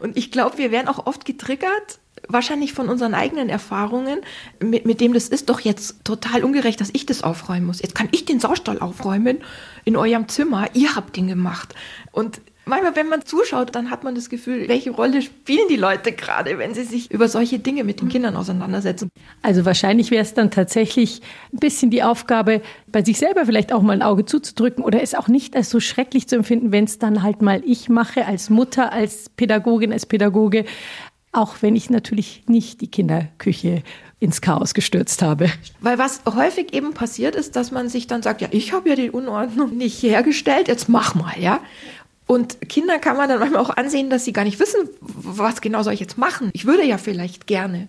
Und 0.00 0.16
ich 0.16 0.30
glaube, 0.30 0.56
wir 0.56 0.70
werden 0.70 0.88
auch 0.88 1.06
oft 1.06 1.26
getriggert 1.26 2.00
wahrscheinlich 2.28 2.72
von 2.72 2.88
unseren 2.88 3.14
eigenen 3.14 3.48
Erfahrungen, 3.48 4.20
mit, 4.60 4.86
mit 4.86 5.00
dem 5.00 5.12
das 5.12 5.28
ist 5.28 5.48
doch 5.48 5.60
jetzt 5.60 6.04
total 6.04 6.44
ungerecht, 6.44 6.80
dass 6.80 6.90
ich 6.92 7.06
das 7.06 7.22
aufräumen 7.22 7.66
muss. 7.66 7.82
Jetzt 7.82 7.94
kann 7.94 8.08
ich 8.12 8.24
den 8.24 8.40
Saustall 8.40 8.78
aufräumen 8.78 9.38
in 9.84 9.96
eurem 9.96 10.28
Zimmer. 10.28 10.68
Ihr 10.74 10.94
habt 10.94 11.16
den 11.16 11.28
gemacht. 11.28 11.74
Und 12.12 12.40
manchmal, 12.64 12.94
wenn 12.96 13.08
man 13.08 13.24
zuschaut, 13.24 13.74
dann 13.74 13.90
hat 13.90 14.04
man 14.04 14.14
das 14.14 14.28
Gefühl, 14.28 14.68
welche 14.68 14.90
Rolle 14.90 15.22
spielen 15.22 15.66
die 15.68 15.76
Leute 15.76 16.12
gerade, 16.12 16.58
wenn 16.58 16.74
sie 16.74 16.84
sich 16.84 17.10
über 17.10 17.28
solche 17.28 17.58
Dinge 17.58 17.84
mit 17.84 18.00
den 18.00 18.08
Kindern 18.08 18.36
auseinandersetzen. 18.36 19.08
Also 19.42 19.64
wahrscheinlich 19.64 20.10
wäre 20.10 20.22
es 20.22 20.34
dann 20.34 20.50
tatsächlich 20.50 21.22
ein 21.52 21.58
bisschen 21.58 21.90
die 21.90 22.02
Aufgabe, 22.02 22.62
bei 22.86 23.02
sich 23.02 23.18
selber 23.18 23.46
vielleicht 23.46 23.72
auch 23.72 23.82
mal 23.82 23.94
ein 23.94 24.02
Auge 24.02 24.24
zuzudrücken 24.24 24.84
oder 24.84 25.02
es 25.02 25.14
auch 25.14 25.28
nicht 25.28 25.56
als 25.56 25.70
so 25.70 25.80
schrecklich 25.80 26.28
zu 26.28 26.36
empfinden, 26.36 26.72
wenn 26.72 26.84
es 26.84 26.98
dann 26.98 27.22
halt 27.22 27.42
mal 27.42 27.62
ich 27.64 27.88
mache, 27.88 28.26
als 28.26 28.50
Mutter, 28.50 28.92
als 28.92 29.28
Pädagogin, 29.30 29.92
als 29.92 30.06
Pädagoge. 30.06 30.64
Auch 31.32 31.56
wenn 31.60 31.76
ich 31.76 31.88
natürlich 31.88 32.44
nicht 32.46 32.80
die 32.82 32.90
Kinderküche 32.90 33.82
ins 34.20 34.40
Chaos 34.40 34.74
gestürzt 34.74 35.22
habe. 35.22 35.50
Weil 35.80 35.98
was 35.98 36.20
häufig 36.26 36.72
eben 36.74 36.94
passiert 36.94 37.34
ist, 37.34 37.56
dass 37.56 37.72
man 37.72 37.88
sich 37.88 38.06
dann 38.06 38.22
sagt, 38.22 38.40
ja, 38.40 38.48
ich 38.52 38.72
habe 38.72 38.90
ja 38.90 38.96
die 38.96 39.10
Unordnung 39.10 39.76
nicht 39.76 40.02
hergestellt, 40.02 40.68
jetzt 40.68 40.88
mach 40.88 41.14
mal, 41.14 41.34
ja. 41.40 41.60
Und 42.26 42.60
Kinder 42.68 42.98
kann 42.98 43.16
man 43.16 43.28
dann 43.28 43.40
manchmal 43.40 43.60
auch 43.60 43.76
ansehen, 43.76 44.08
dass 44.08 44.24
sie 44.24 44.32
gar 44.32 44.44
nicht 44.44 44.60
wissen, 44.60 44.88
was 45.00 45.60
genau 45.60 45.82
soll 45.82 45.92
ich 45.92 46.00
jetzt 46.00 46.18
machen. 46.18 46.50
Ich 46.52 46.66
würde 46.66 46.84
ja 46.84 46.96
vielleicht 46.96 47.46
gerne. 47.46 47.88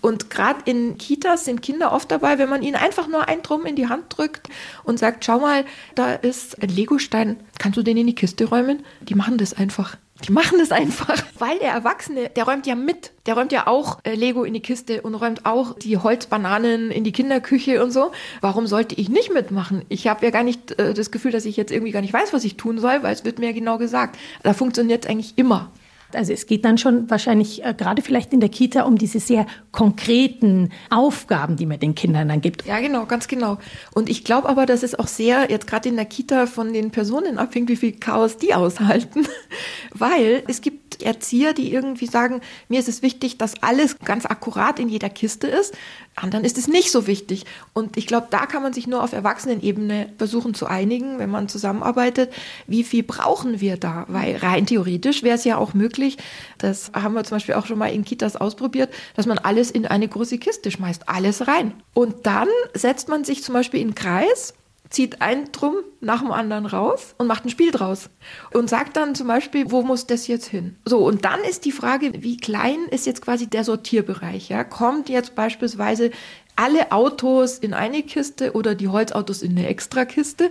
Und 0.00 0.30
gerade 0.30 0.60
in 0.64 0.98
Kitas 0.98 1.44
sind 1.44 1.62
Kinder 1.62 1.92
oft 1.92 2.10
dabei, 2.10 2.38
wenn 2.38 2.48
man 2.48 2.62
ihnen 2.62 2.76
einfach 2.76 3.08
nur 3.08 3.28
einen 3.28 3.42
Drum 3.42 3.66
in 3.66 3.76
die 3.76 3.88
Hand 3.88 4.04
drückt 4.08 4.48
und 4.84 4.98
sagt, 4.98 5.24
schau 5.24 5.40
mal, 5.40 5.64
da 5.94 6.12
ist 6.12 6.62
ein 6.62 6.68
Legostein, 6.68 7.36
kannst 7.58 7.78
du 7.78 7.82
den 7.82 7.96
in 7.96 8.06
die 8.06 8.14
Kiste 8.14 8.44
räumen? 8.44 8.84
Die 9.00 9.14
machen 9.14 9.38
das 9.38 9.54
einfach. 9.54 9.96
Die 10.26 10.32
machen 10.32 10.58
das 10.58 10.70
einfach, 10.70 11.22
weil 11.38 11.58
der 11.58 11.72
Erwachsene, 11.72 12.28
der 12.28 12.44
räumt 12.44 12.66
ja 12.66 12.74
mit. 12.74 13.12
Der 13.26 13.34
räumt 13.34 13.52
ja 13.52 13.66
auch 13.66 14.00
äh, 14.04 14.14
Lego 14.14 14.44
in 14.44 14.54
die 14.54 14.60
Kiste 14.60 15.02
und 15.02 15.14
räumt 15.14 15.46
auch 15.46 15.78
die 15.78 15.96
Holzbananen 15.96 16.90
in 16.90 17.04
die 17.04 17.12
Kinderküche 17.12 17.82
und 17.82 17.90
so. 17.90 18.12
Warum 18.40 18.66
sollte 18.66 18.94
ich 18.94 19.08
nicht 19.08 19.32
mitmachen? 19.32 19.84
Ich 19.88 20.08
habe 20.08 20.24
ja 20.24 20.30
gar 20.30 20.42
nicht 20.42 20.78
äh, 20.78 20.94
das 20.94 21.10
Gefühl, 21.10 21.32
dass 21.32 21.44
ich 21.44 21.56
jetzt 21.56 21.72
irgendwie 21.72 21.92
gar 21.92 22.02
nicht 22.02 22.12
weiß, 22.12 22.32
was 22.32 22.44
ich 22.44 22.56
tun 22.56 22.78
soll, 22.78 23.02
weil 23.02 23.14
es 23.14 23.24
wird 23.24 23.38
mir 23.38 23.46
ja 23.46 23.52
genau 23.52 23.78
gesagt. 23.78 24.18
Da 24.42 24.52
funktioniert 24.52 25.04
es 25.04 25.10
eigentlich 25.10 25.38
immer. 25.38 25.70
Also 26.14 26.32
es 26.32 26.46
geht 26.46 26.64
dann 26.64 26.78
schon 26.78 27.08
wahrscheinlich 27.10 27.64
äh, 27.64 27.74
gerade 27.74 28.02
vielleicht 28.02 28.32
in 28.32 28.40
der 28.40 28.48
Kita 28.48 28.82
um 28.82 28.96
diese 28.96 29.20
sehr 29.20 29.46
konkreten 29.72 30.70
Aufgaben, 30.90 31.56
die 31.56 31.66
man 31.66 31.78
den 31.78 31.94
Kindern 31.94 32.28
dann 32.28 32.40
gibt. 32.40 32.66
Ja, 32.66 32.80
genau, 32.80 33.06
ganz 33.06 33.28
genau. 33.28 33.58
Und 33.94 34.08
ich 34.08 34.24
glaube 34.24 34.48
aber, 34.48 34.66
dass 34.66 34.82
es 34.82 34.98
auch 34.98 35.06
sehr 35.06 35.50
jetzt 35.50 35.66
gerade 35.66 35.88
in 35.88 35.96
der 35.96 36.04
Kita 36.04 36.46
von 36.46 36.72
den 36.72 36.90
Personen 36.90 37.38
abhängt, 37.38 37.68
wie 37.68 37.76
viel 37.76 37.92
Chaos 37.92 38.36
die 38.36 38.54
aushalten. 38.54 39.26
Weil 39.94 40.42
es 40.48 40.60
gibt 40.60 40.89
Erzieher, 41.02 41.52
die 41.52 41.72
irgendwie 41.72 42.06
sagen, 42.06 42.40
mir 42.68 42.80
ist 42.80 42.88
es 42.88 43.02
wichtig, 43.02 43.38
dass 43.38 43.62
alles 43.62 43.98
ganz 43.98 44.26
akkurat 44.26 44.78
in 44.78 44.88
jeder 44.88 45.08
Kiste 45.08 45.46
ist. 45.46 45.74
Anderen 46.16 46.44
ist 46.44 46.58
es 46.58 46.68
nicht 46.68 46.90
so 46.90 47.06
wichtig. 47.06 47.46
Und 47.72 47.96
ich 47.96 48.06
glaube, 48.06 48.26
da 48.30 48.46
kann 48.46 48.62
man 48.62 48.72
sich 48.72 48.86
nur 48.86 49.02
auf 49.02 49.12
Erwachsenenebene 49.12 50.12
versuchen 50.18 50.54
zu 50.54 50.66
einigen, 50.66 51.18
wenn 51.18 51.30
man 51.30 51.48
zusammenarbeitet. 51.48 52.32
Wie 52.66 52.84
viel 52.84 53.02
brauchen 53.02 53.60
wir 53.60 53.76
da? 53.76 54.04
Weil 54.08 54.36
rein 54.36 54.66
theoretisch 54.66 55.22
wäre 55.22 55.36
es 55.36 55.44
ja 55.44 55.56
auch 55.56 55.74
möglich, 55.74 56.18
das 56.58 56.92
haben 56.94 57.14
wir 57.14 57.24
zum 57.24 57.36
Beispiel 57.36 57.54
auch 57.54 57.66
schon 57.66 57.78
mal 57.78 57.92
in 57.92 58.04
Kitas 58.04 58.36
ausprobiert, 58.36 58.92
dass 59.16 59.26
man 59.26 59.38
alles 59.38 59.70
in 59.70 59.86
eine 59.86 60.08
große 60.08 60.38
Kiste 60.38 60.70
schmeißt, 60.70 61.08
alles 61.08 61.48
rein. 61.48 61.72
Und 61.94 62.26
dann 62.26 62.48
setzt 62.74 63.08
man 63.08 63.24
sich 63.24 63.42
zum 63.42 63.54
Beispiel 63.54 63.80
in 63.80 63.94
Kreis 63.94 64.54
zieht 64.90 65.22
ein 65.22 65.52
Drum 65.52 65.76
nach 66.00 66.20
dem 66.20 66.32
anderen 66.32 66.66
raus 66.66 67.14
und 67.16 67.28
macht 67.28 67.44
ein 67.44 67.50
Spiel 67.50 67.70
draus 67.70 68.10
und 68.52 68.68
sagt 68.68 68.96
dann 68.96 69.14
zum 69.14 69.28
Beispiel, 69.28 69.70
wo 69.70 69.82
muss 69.82 70.06
das 70.06 70.26
jetzt 70.26 70.48
hin? 70.48 70.76
So, 70.84 70.98
und 71.06 71.24
dann 71.24 71.40
ist 71.48 71.64
die 71.64 71.72
Frage, 71.72 72.12
wie 72.18 72.36
klein 72.36 72.86
ist 72.90 73.06
jetzt 73.06 73.22
quasi 73.22 73.46
der 73.46 73.62
Sortierbereich? 73.62 74.48
Ja? 74.48 74.64
Kommt 74.64 75.08
jetzt 75.08 75.36
beispielsweise 75.36 76.10
alle 76.56 76.90
Autos 76.90 77.58
in 77.58 77.72
eine 77.72 78.02
Kiste 78.02 78.52
oder 78.52 78.74
die 78.74 78.88
Holzautos 78.88 79.42
in 79.42 79.52
eine 79.52 79.68
Extrakiste? 79.68 80.50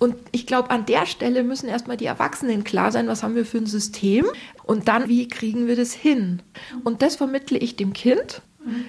Und 0.00 0.16
ich 0.32 0.46
glaube, 0.46 0.70
an 0.70 0.84
der 0.84 1.06
Stelle 1.06 1.44
müssen 1.44 1.68
erstmal 1.68 1.96
die 1.96 2.06
Erwachsenen 2.06 2.64
klar 2.64 2.90
sein, 2.90 3.06
was 3.06 3.22
haben 3.22 3.36
wir 3.36 3.46
für 3.46 3.58
ein 3.58 3.66
System 3.66 4.26
und 4.64 4.88
dann, 4.88 5.08
wie 5.08 5.28
kriegen 5.28 5.68
wir 5.68 5.76
das 5.76 5.92
hin? 5.92 6.42
Und 6.82 7.02
das 7.02 7.14
vermittle 7.14 7.58
ich 7.58 7.76
dem 7.76 7.92
Kind 7.92 8.42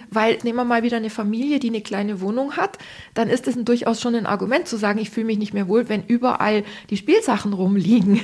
Weil 0.09 0.37
nehmen 0.43 0.57
wir 0.57 0.65
mal 0.65 0.83
wieder 0.83 0.97
eine 0.97 1.09
Familie, 1.09 1.59
die 1.59 1.69
eine 1.69 1.81
kleine 1.81 2.21
Wohnung 2.21 2.57
hat, 2.57 2.77
dann 3.13 3.29
ist 3.29 3.47
es 3.47 3.55
durchaus 3.63 4.01
schon 4.01 4.15
ein 4.15 4.25
Argument 4.25 4.67
zu 4.67 4.77
sagen, 4.77 4.99
ich 4.99 5.09
fühle 5.09 5.27
mich 5.27 5.37
nicht 5.37 5.53
mehr 5.53 5.67
wohl, 5.67 5.89
wenn 5.89 6.05
überall 6.05 6.63
die 6.89 6.97
Spielsachen 6.97 7.53
rumliegen. 7.53 8.19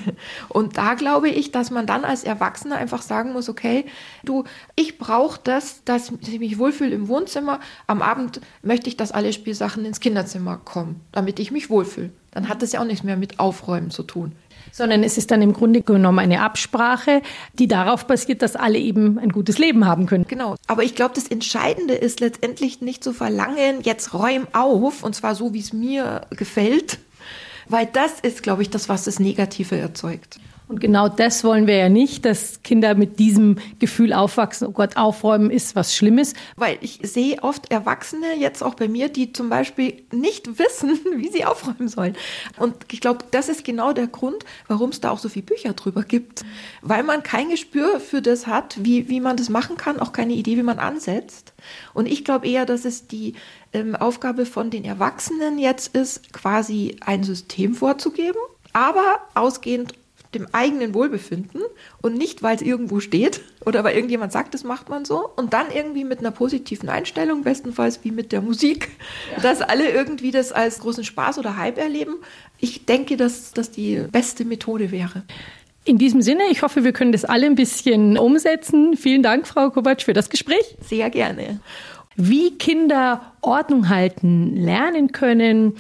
Und 0.50 0.77
da 0.77 0.93
glaube 0.95 1.29
ich, 1.29 1.51
dass 1.51 1.72
man 1.72 1.86
dann 1.86 2.05
als 2.05 2.24
Erwachsener 2.24 2.77
einfach 2.77 3.01
sagen 3.01 3.33
muss, 3.33 3.50
okay, 3.50 3.86
du, 4.24 4.43
ich 4.75 4.98
brauche 4.98 5.39
das, 5.43 5.83
dass 5.83 6.12
ich 6.22 6.39
mich 6.39 6.57
wohlfühle 6.57 6.91
im 6.91 7.07
Wohnzimmer. 7.07 7.60
Am 7.88 8.01
Abend 8.01 8.41
möchte 8.62 8.89
ich, 8.89 8.98
dass 8.98 9.12
alle 9.12 9.33
Spielsachen 9.33 9.86
ins 9.86 10.00
Kinderzimmer 10.00 10.57
kommen, 10.57 11.01
damit 11.12 11.39
ich 11.39 11.51
mich 11.51 11.69
wohlfühle. 11.69 12.12
Dann 12.31 12.50
hat 12.50 12.63
das 12.63 12.72
ja 12.72 12.81
auch 12.81 12.86
nichts 12.86 13.03
mehr 13.03 13.15
mit 13.15 13.39
Aufräumen 13.39 13.91
zu 13.91 14.01
tun 14.01 14.33
sondern 14.72 15.03
es 15.03 15.17
ist 15.17 15.32
dann 15.32 15.41
im 15.41 15.53
Grunde 15.53 15.82
genommen 15.82 16.20
eine 16.20 16.41
Absprache, 16.41 17.22
die 17.53 17.67
darauf 17.67 18.05
basiert, 18.05 18.41
dass 18.41 18.55
alle 18.55 18.77
eben 18.77 19.20
ein 19.20 19.29
gutes 19.29 19.58
Leben 19.58 19.86
haben 19.86 20.05
können. 20.05 20.25
Genau. 20.27 20.55
Aber 20.67 20.84
ich 20.84 20.96
glaube, 20.96 21.15
das 21.15 21.27
Entscheidende 21.27 21.93
ist 21.93 22.20
letztendlich 22.20 22.82
nicht 22.82 23.03
zu 23.03 23.13
verlangen, 23.13 23.82
jetzt 23.84 24.13
räum 24.13 24.48
auf, 24.53 25.03
und 25.03 25.15
zwar 25.15 25.36
so, 25.36 25.53
wie 25.53 25.60
es 25.60 25.74
mir 25.74 26.22
gefällt, 26.32 27.00
weil 27.67 27.86
das 27.86 28.20
ist, 28.22 28.43
glaube 28.43 28.62
ich, 28.62 28.70
das, 28.70 28.89
was 28.89 29.05
das 29.05 29.20
Negative 29.20 29.77
erzeugt. 29.77 30.39
Und 30.74 30.80
genau 30.80 31.08
das 31.08 31.44
wollen 31.44 31.68
wir 31.68 31.75
ja 31.75 31.88
nicht, 31.88 32.25
dass 32.25 32.63
Kinder 32.63 32.96
mit 32.96 33.20
diesem 33.20 33.58
Gefühl 33.77 34.12
aufwachsen, 34.12 34.68
oh 34.68 34.72
Gott, 34.72 34.98
aufräumen 34.98 35.51
ist 35.51 35.75
was 35.75 35.96
Schlimmes. 35.96 36.34
Weil 36.56 36.80
ich 36.82 37.00
sehe 37.03 37.44
oft 37.44 37.70
Erwachsene, 37.70 38.36
jetzt 38.39 38.63
auch 38.63 38.74
bei 38.74 38.88
mir, 38.88 39.10
die 39.10 39.32
zum 39.34 39.50
Beispiel 39.50 40.01
nicht 40.12 40.48
wissen, 40.58 41.00
wie 41.15 41.30
sie 41.30 41.46
aufräumen 41.46 41.89
sollen. 41.89 42.18
Und 42.58 42.74
ich 42.92 43.01
glaube, 43.01 43.24
das 43.30 43.50
ist 43.50 43.63
genau 43.63 43.94
der 43.94 44.08
Grund, 44.08 44.46
warum 44.68 44.89
es 44.89 45.00
da 45.00 45.12
auch 45.12 45.20
so 45.20 45.30
viele 45.30 45.46
Bücher 45.46 45.74
drüber 45.74 46.01
gibt. 46.01 46.44
Weil 46.82 47.03
man 47.03 47.22
kein 47.22 47.50
Gespür 47.50 48.00
für 48.00 48.24
das 48.24 48.48
hat, 48.48 48.84
wie, 48.84 49.10
wie 49.10 49.20
man 49.20 49.38
das 49.38 49.50
machen 49.50 49.77
kann, 49.77 50.00
auch 50.00 50.12
keine 50.12 50.34
Idee, 50.34 50.58
wie 50.58 50.63
man 50.63 50.80
ansetzt. 50.80 51.53
Und 51.94 52.08
ich 52.08 52.25
glaube 52.25 52.48
eher, 52.48 52.65
dass 52.65 52.84
es 52.84 53.06
die 53.06 53.36
ähm, 53.74 53.96
Aufgabe 53.96 54.48
von 54.48 54.72
den 54.72 54.86
Erwachsenen 54.86 55.60
jetzt 55.60 55.96
ist, 55.96 56.34
quasi 56.34 56.96
ein 57.01 57.24
System 57.24 57.75
vorzugeben, 57.75 58.42
aber 58.74 59.20
ausgehend 59.36 59.94
dem 60.36 60.48
eigenen 60.52 60.94
Wohlbefinden 60.94 61.62
und 62.02 62.18
nicht, 62.18 62.44
weil 62.44 62.56
es 62.56 62.62
irgendwo 62.62 63.00
steht 63.00 63.42
oder 63.66 63.84
weil 63.84 63.96
irgendjemand 63.96 64.32
sagt, 64.32 64.54
das 64.54 64.63
macht 64.63 64.90
man 64.90 65.06
so. 65.06 65.30
Und 65.36 65.54
dann 65.54 65.68
irgendwie 65.74 66.04
mit 66.04 66.20
einer 66.20 66.32
positiven 66.32 66.90
Einstellung, 66.90 67.44
bestenfalls 67.44 68.04
wie 68.04 68.12
mit 68.12 68.32
der 68.32 68.42
Musik, 68.42 68.90
ja. 69.36 69.42
dass 69.42 69.62
alle 69.62 69.90
irgendwie 69.90 70.32
das 70.32 70.52
als 70.52 70.80
großen 70.80 71.04
Spaß 71.04 71.40
oder 71.40 71.58
Hype 71.58 71.78
erleben. 71.78 72.16
Ich 72.60 72.86
denke, 72.86 73.18
dass 73.18 73.52
das 73.54 73.72
die 73.72 74.04
beste 74.12 74.46
Methode 74.46 74.92
wäre. 74.92 75.24
In 75.86 75.98
diesem 75.98 76.22
Sinne, 76.22 76.44
ich 76.50 76.62
hoffe, 76.62 76.84
wir 76.84 76.94
können 76.94 77.12
das 77.12 77.25
alle 77.25 77.46
ein 77.46 77.56
bisschen 77.56 78.18
umsetzen. 78.18 78.96
Vielen 78.96 79.22
Dank, 79.22 79.48
Frau 79.48 79.70
Kovac, 79.70 80.02
für 80.02 80.13
das 80.13 80.30
Gespräch. 80.30 80.78
Sehr 80.82 81.10
gerne. 81.10 81.60
Wie 82.16 82.58
Kinder 82.58 83.34
Ordnung 83.42 83.90
halten 83.90 84.56
lernen 84.56 85.12
können 85.12 85.74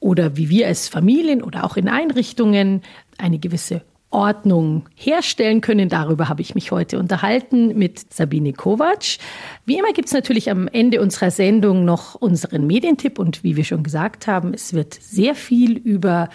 oder 0.00 0.36
wie 0.36 0.48
wir 0.48 0.68
als 0.68 0.88
Familien 0.88 1.42
oder 1.42 1.64
auch 1.64 1.76
in 1.76 1.88
Einrichtungen 1.88 2.82
eine 3.16 3.38
gewisse 3.38 3.82
Ordnung 4.10 4.86
herstellen 4.94 5.60
können. 5.60 5.88
Darüber 5.88 6.28
habe 6.28 6.40
ich 6.40 6.54
mich 6.54 6.70
heute 6.70 6.98
unterhalten 6.98 7.76
mit 7.76 8.12
Sabine 8.12 8.52
Kovac. 8.52 9.18
Wie 9.66 9.78
immer 9.78 9.92
gibt 9.92 10.08
es 10.08 10.14
natürlich 10.14 10.50
am 10.50 10.66
Ende 10.68 11.00
unserer 11.00 11.30
Sendung 11.30 11.84
noch 11.84 12.14
unseren 12.14 12.66
Medientipp 12.66 13.18
und 13.18 13.44
wie 13.44 13.56
wir 13.56 13.64
schon 13.64 13.82
gesagt 13.82 14.26
haben, 14.26 14.54
es 14.54 14.72
wird 14.72 14.94
sehr 14.94 15.34
viel 15.34 15.76
über 15.76 16.30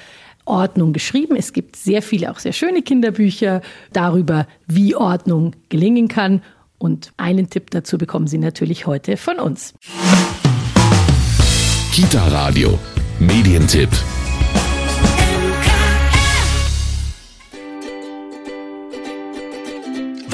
Ordnung 0.46 0.94
geschrieben. 0.94 1.36
Es 1.36 1.53
gibt 1.53 1.75
sehr 1.75 2.01
viele, 2.01 2.30
auch 2.32 2.39
sehr 2.39 2.53
schöne 2.53 2.82
Kinderbücher 2.82 3.62
darüber, 3.92 4.48
wie 4.68 4.96
Ordnung 4.96 5.56
gelingen 5.70 6.08
kann. 6.08 6.42
Und 6.77 7.13
einen 7.18 7.50
Tipp 7.50 7.72
dazu 7.72 7.98
bekommen 7.98 8.27
Sie 8.27 8.38
natürlich 8.38 8.86
heute 8.86 9.15
von 9.18 9.39
uns. 9.39 9.74
Kita 11.94 12.27
Radio, 12.27 12.77
Medientipp. 13.20 13.89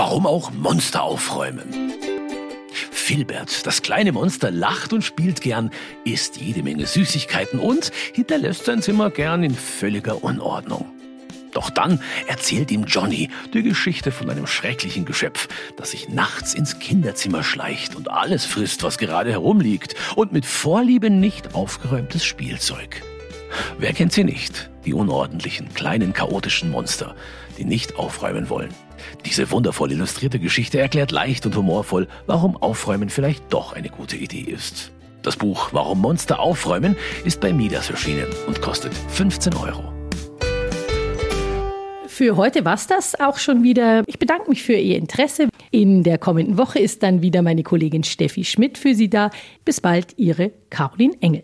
Warum 0.09 0.25
auch 0.25 0.49
Monster 0.51 1.03
aufräumen? 1.03 1.93
Filbert, 2.89 3.67
das 3.67 3.83
kleine 3.83 4.11
Monster, 4.11 4.49
lacht 4.49 4.91
und 4.91 5.03
spielt 5.03 5.39
gern, 5.41 5.69
isst 6.03 6.37
jede 6.37 6.63
Menge 6.63 6.87
Süßigkeiten 6.87 7.59
und 7.59 7.91
hinterlässt 8.13 8.65
sein 8.65 8.81
Zimmer 8.81 9.11
gern 9.11 9.43
in 9.43 9.53
völliger 9.53 10.23
Unordnung. 10.23 10.87
Doch 11.51 11.69
dann 11.69 12.01
erzählt 12.27 12.71
ihm 12.71 12.85
Johnny 12.85 13.29
die 13.53 13.61
Geschichte 13.61 14.11
von 14.11 14.31
einem 14.31 14.47
schrecklichen 14.47 15.05
Geschöpf, 15.05 15.47
das 15.77 15.91
sich 15.91 16.09
nachts 16.09 16.55
ins 16.55 16.79
Kinderzimmer 16.79 17.43
schleicht 17.43 17.95
und 17.95 18.09
alles 18.09 18.45
frisst, 18.45 18.81
was 18.81 18.97
gerade 18.97 19.29
herumliegt 19.29 19.93
und 20.15 20.31
mit 20.31 20.47
Vorliebe 20.47 21.11
nicht 21.11 21.53
aufgeräumtes 21.53 22.25
Spielzeug. 22.25 23.03
Wer 23.77 23.93
kennt 23.93 24.13
sie 24.13 24.23
nicht? 24.23 24.71
Die 24.85 24.95
unordentlichen, 24.95 25.71
kleinen, 25.75 26.13
chaotischen 26.13 26.71
Monster, 26.71 27.15
die 27.59 27.65
nicht 27.65 27.97
aufräumen 27.97 28.49
wollen. 28.49 28.73
Diese 29.25 29.51
wundervoll 29.51 29.91
illustrierte 29.91 30.39
Geschichte 30.39 30.79
erklärt 30.79 31.11
leicht 31.11 31.45
und 31.45 31.55
humorvoll, 31.55 32.07
warum 32.25 32.57
Aufräumen 32.57 33.09
vielleicht 33.09 33.53
doch 33.53 33.73
eine 33.73 33.89
gute 33.89 34.17
Idee 34.17 34.41
ist. 34.41 34.91
Das 35.21 35.35
Buch 35.35 35.69
Warum 35.73 35.99
Monster 35.99 36.39
aufräumen 36.39 36.95
ist 37.25 37.41
bei 37.41 37.51
Midas 37.51 37.89
erschienen 37.89 38.27
und 38.47 38.61
kostet 38.61 38.93
15 39.09 39.53
Euro. 39.55 39.91
Für 42.07 42.35
heute 42.35 42.65
war's 42.65 42.87
das 42.87 43.17
auch 43.19 43.37
schon 43.37 43.63
wieder. 43.63 44.03
Ich 44.05 44.19
bedanke 44.19 44.49
mich 44.49 44.63
für 44.63 44.73
Ihr 44.73 44.97
Interesse. 44.97 45.47
In 45.71 46.03
der 46.03 46.17
kommenden 46.17 46.57
Woche 46.57 46.79
ist 46.79 47.01
dann 47.01 47.21
wieder 47.21 47.41
meine 47.41 47.63
Kollegin 47.63 48.03
Steffi 48.03 48.43
Schmidt 48.43 48.77
für 48.77 48.93
Sie 48.93 49.09
da. 49.09 49.29
Bis 49.63 49.79
bald, 49.79 50.17
Ihre 50.17 50.51
Caroline 50.69 51.15
Engel. 51.21 51.43